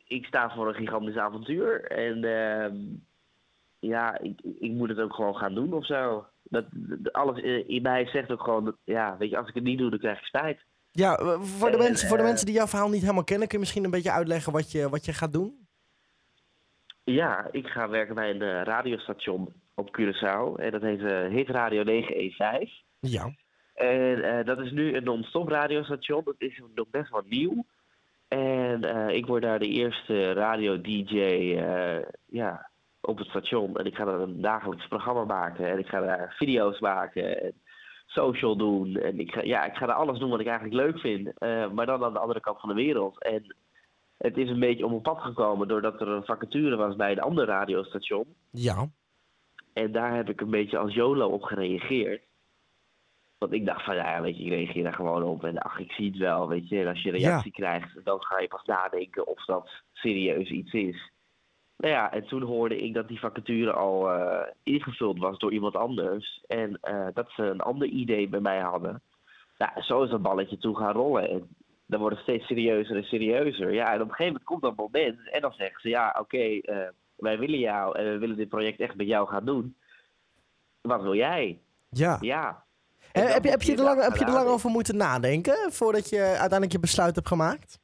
ik 0.07 0.27
sta 0.27 0.51
voor 0.55 0.69
een 0.69 0.75
gigantisch 0.75 1.17
avontuur. 1.17 1.85
En 1.91 2.25
ehm, 2.25 2.77
ja, 3.89 4.19
ik, 4.19 4.41
ik 4.59 4.71
moet 4.71 4.89
het 4.89 4.99
ook 4.99 5.15
gewoon 5.15 5.37
gaan 5.37 5.55
doen 5.55 5.73
of 5.73 5.87
zo. 5.87 6.27
Dat, 6.43 6.65
alles 7.13 7.41
in 7.67 7.83
mij 7.83 8.07
zegt 8.07 8.31
ook 8.31 8.43
gewoon, 8.43 8.65
dat, 8.65 8.77
ja, 8.85 9.17
weet 9.19 9.31
je, 9.31 9.39
als 9.39 9.49
ik 9.49 9.55
het 9.55 9.65
niet 9.65 9.79
doe, 9.79 9.91
dan 9.91 9.99
krijg 9.99 10.19
ik 10.19 10.25
spijt. 10.25 10.61
ja 10.91 11.17
eh, 11.17 11.41
voor, 11.41 11.71
de 11.71 11.77
En, 11.77 11.83
mensen, 11.83 12.09
voor 12.09 12.17
de 12.17 12.23
eh, 12.23 12.29
mensen 12.29 12.47
die 12.47 12.55
jouw 12.55 12.67
verhaal 12.67 12.89
niet 12.89 13.01
helemaal 13.01 13.25
kennen, 13.25 13.49
kun 13.49 13.57
je 13.57 13.65
misschien 13.65 13.85
een 13.85 13.91
beetje 13.91 14.11
uitleggen 14.11 14.53
wat 14.53 14.73
je, 14.73 14.89
wat 14.89 15.05
je 15.05 15.13
gaat 15.13 15.33
doen? 15.33 15.67
Ja, 17.05 17.49
ik 17.51 17.67
ga 17.67 17.89
werken 17.89 18.15
bij 18.15 18.31
een 18.31 18.43
eh, 18.43 18.63
radiostation 18.63 19.53
op 19.75 19.99
Curaçao. 19.99 20.61
En 20.61 20.71
dat 20.71 20.83
heet 20.83 21.03
eh 21.03 21.29
Hit 21.29 21.49
Radio 21.49 21.83
915. 21.83 22.71
Ja, 23.01 23.35
En 23.75 24.23
eh, 24.23 24.47
dat 24.47 24.59
is 24.59 24.71
nu 24.71 24.97
een 24.97 25.05
non-stop 25.05 25.49
radiostation. 25.49 26.23
Dat 26.25 26.35
is 26.39 26.63
nog 26.75 26.89
best 26.91 27.11
wel 27.11 27.23
nieuw. 27.29 27.65
En 28.29 28.85
eh, 28.85 29.17
ik 29.17 29.27
word 29.27 29.43
daar 29.43 29.59
de 29.59 29.69
eerste 29.69 30.33
radio-dj 30.33 31.19
eh, 31.19 32.03
ja, 32.27 32.71
op 33.03 33.19
het 33.19 33.29
station. 33.29 33.77
En 33.77 33.87
ik 33.87 33.95
ga 33.95 34.05
daar 34.05 34.21
een 34.21 34.41
dagelijks 34.41 34.87
programma 34.89 35.25
maken. 35.25 35.71
En 35.71 35.79
ik 35.79 35.87
ga 35.87 36.01
daar 36.01 36.35
video's 36.39 36.81
maken. 36.81 37.43
En 37.43 37.53
social 38.07 38.57
doen. 38.57 38.97
En 38.97 39.21
ik 39.21 39.33
ga, 39.33 39.43
ja, 39.43 39.65
ik 39.65 39.75
ga 39.75 39.87
daar 39.87 39.97
alles 39.97 40.19
doen 40.19 40.31
wat 40.31 40.41
ik 40.41 40.47
eigenlijk 40.47 40.77
leuk 40.77 40.99
vind. 40.99 41.39
eh, 41.39 41.71
maar 41.71 41.87
dan 41.87 42.05
aan 42.05 42.13
de 42.13 42.19
andere 42.19 42.41
kant 42.41 42.61
van 42.61 42.69
de 42.69 42.75
wereld. 42.75 43.23
En 43.23 43.57
het 44.19 44.37
is 44.37 44.49
een 44.49 44.61
beetje 44.61 44.85
op 44.85 44.91
mijn 44.91 45.03
pad 45.03 45.21
gekomen 45.21 45.69
doordat 45.69 46.01
er 46.01 46.09
een 46.09 46.25
vacature 46.25 46.77
was 46.77 46.97
bij 46.97 47.13
een 47.13 47.21
ander 47.21 47.47
radiostation. 47.47 48.35
ja, 48.51 48.89
En 49.73 49.93
daar 49.93 50.15
heb 50.15 50.29
ik 50.29 50.41
een 50.41 50.51
beetje 50.51 50.79
als 50.79 50.95
YOLO 50.95 51.29
op 51.29 51.43
gereageerd. 51.43 52.23
Want 53.39 53.53
ik 53.55 53.67
dacht 53.67 53.85
van, 53.85 53.95
ja, 53.95 54.21
weet 54.21 54.37
je, 54.37 54.45
ik 54.45 54.51
reageer 54.51 54.83
daar 54.83 54.93
gewoon 54.95 55.23
op. 55.23 55.45
En 55.45 55.59
ach, 55.59 55.79
ik 55.79 55.93
zie 55.93 56.07
het 56.11 56.17
wel, 56.19 56.49
weet 56.49 56.69
je. 56.69 56.81
En 56.81 56.87
als 56.87 57.03
je 57.03 57.11
reactie 57.11 57.53
krijgt, 57.53 58.05
dan 58.05 58.23
ga 58.23 58.41
je 58.41 58.49
pas 58.49 58.65
nadenken 58.65 59.27
of 59.27 59.45
dat 59.45 59.71
serieus 59.93 60.49
iets 60.51 60.73
is. 60.73 61.11
Nou 61.83 61.95
ja, 61.95 62.13
en 62.13 62.27
toen 62.27 62.43
hoorde 62.43 62.79
ik 62.79 62.95
dat 62.95 63.09
die 63.09 63.21
vacature 63.21 63.73
al 63.73 64.11
eh, 64.11 64.49
ingevuld 64.63 65.19
was 65.19 65.39
door 65.39 65.53
iemand 65.53 65.77
anders. 65.77 66.45
En 66.47 66.79
eh, 66.81 67.07
dat 67.15 67.31
ze 67.31 67.43
een 67.43 67.61
ander 67.61 67.89
idee 67.89 68.29
bij 68.29 68.41
mij 68.41 68.59
hadden. 68.59 69.03
Nou, 69.59 69.83
zo 69.83 70.03
is 70.03 70.11
dat 70.11 70.23
balletje 70.23 70.59
toe 70.59 70.77
gaan 70.77 70.93
rollen. 70.93 71.29
En 71.29 71.49
dan 71.87 72.01
wordt 72.01 72.17
het 72.17 72.25
steeds 72.25 72.47
serieuzer 72.47 72.97
en 72.97 73.05
serieuzer. 73.05 73.73
Ja, 73.73 73.87
en 73.87 74.01
op 74.01 74.09
een 74.09 74.15
gegeven 74.15 74.27
moment 74.27 74.45
komt 74.45 74.63
dat 74.63 74.77
moment. 74.77 75.31
En 75.31 75.41
dan 75.41 75.53
zeggen 75.53 75.81
ze, 75.81 75.89
ja, 75.89 76.17
oké, 76.21 76.39
eh, 76.39 76.89
wij 77.17 77.39
willen 77.39 77.59
jou 77.59 77.99
en 77.99 78.05
we 78.05 78.19
willen 78.19 78.37
dit 78.37 78.49
project 78.49 78.81
echt 78.81 78.95
met 78.95 79.07
jou 79.07 79.29
gaan 79.29 79.45
doen. 79.45 79.77
Wat 80.81 81.03
wil 81.03 81.15
jij? 81.15 81.61
ja. 81.89 82.19
Ja. 82.21 82.65
En 83.13 83.21
En 83.21 83.23
dan 83.23 83.33
heb, 83.33 83.45
je, 83.45 83.51
heb, 83.51 83.63
je 83.63 83.73
er 83.77 83.83
lang, 83.83 84.03
heb 84.03 84.17
je 84.17 84.25
er 84.25 84.33
lang 84.33 84.49
over 84.49 84.71
moeten 84.71 84.97
nadenken 84.97 85.73
voordat 85.73 86.09
je 86.09 86.21
uiteindelijk 86.21 86.73
je 86.73 86.79
besluit 86.79 87.15
hebt 87.15 87.29
gemaakt? 87.29 87.81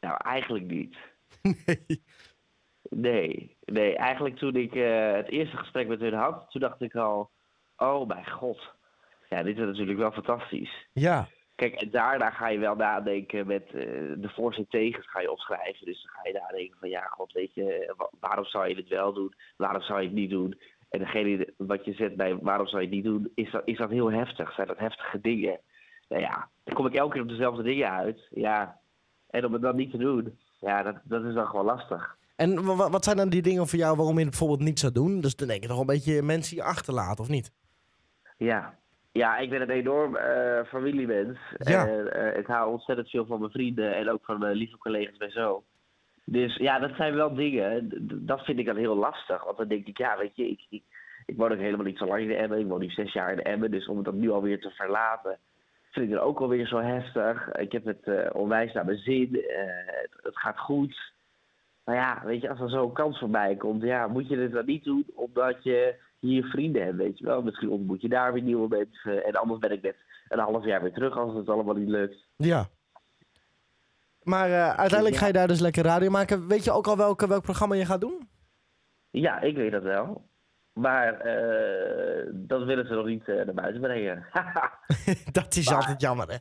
Nou, 0.00 0.16
eigenlijk 0.24 0.64
niet. 0.64 0.96
Nee. 1.50 2.06
Nee, 2.90 3.56
nee. 3.64 3.96
Eigenlijk 3.96 4.36
toen 4.36 4.54
ik 4.56 4.74
eh, 4.74 5.12
het 5.12 5.28
eerste 5.28 5.56
gesprek 5.56 5.88
met 5.88 6.00
hun 6.00 6.14
had, 6.14 6.50
toen 6.50 6.60
dacht 6.60 6.80
ik 6.82 6.94
al, 6.94 7.30
oh 7.76 8.06
mijn 8.08 8.30
god. 8.30 8.74
Ja, 9.28 9.42
dit 9.42 9.58
is 9.58 9.64
natuurlijk 9.64 9.98
wel 9.98 10.12
fantastisch. 10.12 10.86
Ja, 10.92 11.28
Kijk, 11.54 11.74
en 11.74 11.90
daarna 11.90 12.30
ga 12.30 12.48
je 12.48 12.58
wel 12.58 12.74
nadenken 12.74 13.46
met 13.46 13.66
eh, 13.66 13.72
de 14.16 14.30
voor's 14.34 14.56
en 14.56 14.66
tegens 14.68 15.10
ga 15.10 15.20
je 15.20 15.30
opschrijven. 15.30 15.86
Dus 15.86 16.02
dan 16.02 16.12
ga 16.12 16.28
je 16.28 16.32
nadenken 16.40 16.78
van, 16.78 16.88
ja, 16.88 17.02
god, 17.02 17.32
weet 17.32 17.54
je, 17.54 17.92
wa- 17.96 18.10
waarom 18.20 18.44
zou 18.44 18.68
je 18.68 18.74
dit 18.74 18.88
wel 18.88 19.12
doen? 19.12 19.34
Waarom 19.56 19.82
zou 19.82 20.00
je 20.00 20.06
het 20.06 20.14
niet 20.16 20.30
doen? 20.30 20.60
En 20.90 20.98
degene 20.98 21.52
wat 21.56 21.84
je 21.84 21.92
zet 21.92 22.16
bij 22.16 22.36
waarom 22.36 22.66
zou 22.66 22.80
je 22.82 22.86
het 22.86 22.96
niet 22.96 23.04
doen, 23.04 23.30
is 23.34 23.50
dat, 23.50 23.62
is 23.64 23.76
dat 23.78 23.90
heel 23.90 24.10
heftig? 24.12 24.52
Zijn 24.54 24.66
dat 24.66 24.78
heftige 24.78 25.20
dingen? 25.20 25.60
Nou 26.08 26.22
ja, 26.22 26.50
dan 26.64 26.74
kom 26.74 26.86
ik 26.86 26.94
elke 26.94 27.12
keer 27.12 27.22
op 27.22 27.28
dezelfde 27.28 27.62
dingen 27.62 27.90
uit. 27.90 28.26
Ja, 28.30 28.80
en 29.32 29.44
om 29.46 29.52
het 29.52 29.62
dan 29.62 29.76
niet 29.76 29.90
te 29.90 29.96
doen, 29.98 30.38
ja, 30.60 30.82
dat, 30.82 30.96
dat 31.04 31.24
is 31.24 31.34
dan 31.34 31.46
gewoon 31.46 31.64
lastig. 31.64 32.16
en 32.36 32.64
wa- 32.64 32.74
wa- 32.76 32.90
wat 32.90 33.04
zijn 33.04 33.16
dan 33.16 33.28
die 33.28 33.42
dingen 33.42 33.66
voor 33.68 33.78
jou 33.78 33.96
waarom 33.96 34.14
je 34.14 34.20
het 34.20 34.30
bijvoorbeeld 34.30 34.60
niet 34.68 34.78
zou 34.78 34.92
doen? 34.92 35.20
Dus 35.20 35.36
dan 35.36 35.48
denk 35.48 35.62
je 35.62 35.68
toch 35.68 35.80
een 35.80 35.86
beetje 35.86 36.22
mensen 36.22 36.56
hier 36.56 36.64
achterlaten, 36.64 37.24
of 37.24 37.28
niet? 37.28 37.52
Ja. 38.36 38.80
Ja, 39.12 39.38
ik 39.38 39.50
ben 39.50 39.60
een 39.60 39.70
enorm 39.70 40.16
eh 40.16 40.64
familiemens. 40.66 41.38
Ja. 41.58 41.86
En 41.88 42.12
eh, 42.12 42.38
ik 42.38 42.46
hou 42.46 42.70
ontzettend 42.70 43.10
veel 43.10 43.26
van 43.26 43.38
mijn 43.38 43.50
vrienden 43.50 43.94
en 43.96 44.10
ook 44.10 44.24
van 44.24 44.38
mijn 44.38 44.56
lieve 44.56 44.78
collega's 44.78 45.16
bij 45.16 45.30
zo. 45.30 45.64
Dus 46.24 46.56
ja, 46.56 46.78
dat 46.78 46.90
zijn 46.96 47.14
wel 47.14 47.34
dingen. 47.34 47.88
Dat 48.26 48.40
vind 48.44 48.58
ik 48.58 48.66
dan 48.66 48.76
heel 48.76 48.96
lastig. 48.96 49.44
Want 49.44 49.56
dan 49.56 49.68
denk 49.68 49.86
ik, 49.86 49.98
ja, 49.98 50.18
weet 50.18 50.36
je, 50.36 50.48
ik, 50.48 50.60
ik, 50.70 50.82
ik 51.26 51.36
woon 51.36 51.52
ook 51.52 51.58
helemaal 51.58 51.86
niet 51.86 51.98
zo 51.98 52.06
lang 52.06 52.20
in 52.20 52.28
de 52.28 52.34
Emmen. 52.36 52.58
Ik 52.58 52.66
woon 52.66 52.80
nu 52.80 52.90
zes 52.90 53.12
jaar 53.12 53.30
in 53.30 53.36
de 53.36 53.42
Emmen. 53.42 53.70
Dus 53.70 53.88
om 53.88 54.02
dat 54.02 54.14
nu 54.14 54.30
alweer 54.30 54.60
te 54.60 54.70
verlaten, 54.70 55.38
vind 55.92 56.06
ik 56.06 56.12
het 56.12 56.22
ook 56.22 56.40
alweer 56.40 56.66
zo 56.66 56.78
heftig. 56.78 57.52
Ik 57.52 57.72
heb 57.72 57.84
het 57.84 58.02
eh, 58.02 58.30
onwijs 58.32 58.72
naar 58.72 58.84
mijn 58.84 58.98
zin. 58.98 59.34
Eh, 59.34 59.66
het, 59.86 60.10
het 60.22 60.38
gaat 60.38 60.58
goed. 60.58 61.12
Maar 61.84 61.94
ja, 61.94 62.22
weet 62.24 62.40
je, 62.40 62.48
als 62.50 62.60
er 62.60 62.70
zo'n 62.70 62.92
kans 62.92 63.18
voorbij 63.18 63.56
komt, 63.56 63.82
ja, 63.82 64.06
moet 64.06 64.28
je 64.28 64.36
het 64.36 64.52
dan 64.52 64.66
niet 64.66 64.84
doen 64.84 65.06
omdat 65.14 65.62
je 65.62 65.94
hier 66.18 66.44
vrienden 66.44 66.82
hebt, 66.84 66.96
weet 66.96 67.18
je 67.18 67.24
wel. 67.24 67.42
Misschien 67.42 67.70
ontmoet 67.70 68.00
je 68.00 68.08
daar 68.08 68.32
weer 68.32 68.42
nieuwe 68.42 68.68
mensen. 68.68 69.24
En 69.24 69.34
anders 69.34 69.60
ben 69.60 69.70
ik 69.72 69.82
net 69.82 69.96
een 70.28 70.38
half 70.38 70.64
jaar 70.64 70.82
weer 70.82 70.92
terug 70.92 71.16
als 71.16 71.34
het 71.34 71.48
allemaal 71.48 71.74
niet 71.74 71.88
lukt. 71.88 72.26
Ja. 72.36 72.66
Maar 74.22 74.50
eh, 74.50 74.68
uiteindelijk 74.68 75.12
Ja. 75.14 75.18
ga 75.20 75.26
je 75.26 75.32
daar 75.32 75.48
dus 75.48 75.60
lekker 75.60 75.84
radio 75.84 76.10
maken. 76.10 76.48
Weet 76.48 76.64
je 76.64 76.72
ook 76.72 76.86
al 76.86 76.96
welke, 76.96 77.28
welk 77.28 77.42
programma 77.42 77.74
je 77.74 77.84
gaat 77.86 78.00
doen? 78.00 78.28
Ja, 79.10 79.40
ik 79.40 79.56
weet 79.56 79.72
dat 79.72 79.82
wel. 79.82 80.24
Maar 80.72 81.20
eh, 81.20 82.26
dat 82.32 82.64
willen 82.64 82.86
ze 82.86 82.94
nog 82.94 83.06
niet 83.06 83.28
eh, 83.28 83.34
naar 83.34 83.54
buiten 83.54 83.80
brengen. 83.80 84.26
dat 85.32 85.56
is 85.56 85.66
Maar- 85.68 85.76
altijd 85.78 86.00
jammer, 86.00 86.28
hè? 86.30 86.36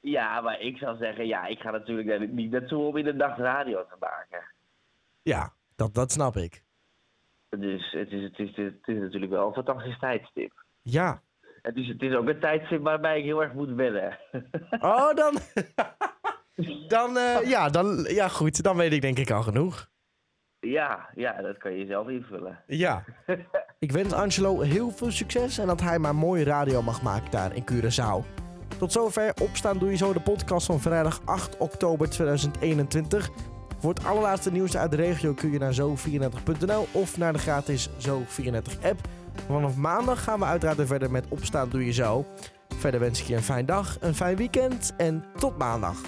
ja, 0.00 0.40
maar 0.40 0.60
ik 0.60 0.76
zou 0.76 0.96
zeggen, 0.96 1.26
ja, 1.26 1.46
ik 1.46 1.58
ga 1.58 1.70
natuurlijk 1.70 2.32
niet 2.32 2.50
naartoe 2.50 2.86
om 2.86 2.96
in 2.96 3.04
de 3.04 3.16
dag 3.16 3.36
radio 3.36 3.86
te 3.86 3.96
maken. 4.00 4.42
Ja, 5.22 5.52
dat, 5.76 5.94
dat 5.94 6.12
snap 6.12 6.36
ik. 6.36 6.62
Dus 7.48 7.92
het 7.92 8.12
is, 8.12 8.22
het, 8.22 8.38
is, 8.38 8.56
het 8.56 8.86
is 8.86 8.98
natuurlijk 8.98 9.32
wel 9.32 9.46
een 9.46 9.52
fantastisch 9.52 9.98
tijdstip. 9.98 10.52
Ja. 10.82 11.22
Het 11.62 11.76
is, 11.76 11.88
het 11.88 12.02
is 12.02 12.14
ook 12.14 12.28
een 12.28 12.40
tijdstip 12.40 12.82
waarbij 12.82 13.18
ik 13.18 13.24
heel 13.24 13.42
erg 13.42 13.52
moet 13.52 13.68
wennen. 13.74 14.18
Oh, 14.80 15.14
dan... 15.14 15.38
dan, 16.88 17.16
eh, 17.16 17.48
ja, 17.48 17.68
dan... 17.68 18.04
Ja, 18.08 18.28
goed. 18.28 18.62
Dan 18.62 18.76
weet 18.76 18.92
ik 18.92 19.00
denk 19.00 19.18
ik 19.18 19.30
al 19.30 19.42
genoeg. 19.42 19.88
Ja, 20.60 21.08
ja, 21.14 21.42
dat 21.42 21.58
kan 21.58 21.72
je 21.72 21.86
zelf 21.86 22.08
invullen. 22.08 22.58
Ja. 22.66 23.04
Ik 23.78 23.92
wens 23.92 24.12
Angelo 24.12 24.60
heel 24.60 24.90
veel 24.90 25.10
succes 25.10 25.58
en 25.58 25.66
dat 25.66 25.80
hij 25.80 25.98
maar 25.98 26.14
mooie 26.14 26.44
radio 26.44 26.82
mag 26.82 27.02
maken 27.02 27.30
daar 27.30 27.56
in 27.56 27.64
Curaçao. 27.72 28.46
Tot 28.78 28.92
zover 28.92 29.32
Opstaan 29.42 29.78
Doe 29.78 29.90
Je 29.90 29.96
Zo, 29.96 30.12
de 30.12 30.20
podcast 30.20 30.66
van 30.66 30.80
vrijdag 30.80 31.20
8 31.24 31.56
oktober 31.56 32.10
2021. 32.10 33.30
Voor 33.78 33.94
het 33.94 34.04
allerlaatste 34.04 34.52
nieuws 34.52 34.76
uit 34.76 34.90
de 34.90 34.96
regio 34.96 35.34
kun 35.34 35.52
je 35.52 35.58
naar 35.58 35.74
zo34.nl 35.74 36.86
of 36.92 37.16
naar 37.16 37.32
de 37.32 37.38
gratis 37.38 37.88
Zo34 37.88 38.82
app. 38.82 38.98
Vanaf 39.46 39.76
maandag 39.76 40.24
gaan 40.24 40.38
we 40.38 40.44
uiteraard 40.44 40.76
weer 40.76 40.86
verder 40.86 41.10
met 41.10 41.26
Opstaan 41.28 41.68
Doe 41.68 41.84
Je 41.84 41.92
Zo. 41.92 42.26
Verder 42.68 43.00
wens 43.00 43.20
ik 43.20 43.26
je 43.26 43.34
een 43.34 43.42
fijn 43.42 43.66
dag, 43.66 43.96
een 44.00 44.14
fijn 44.14 44.36
weekend 44.36 44.94
en 44.96 45.24
tot 45.38 45.58
maandag. 45.58 46.00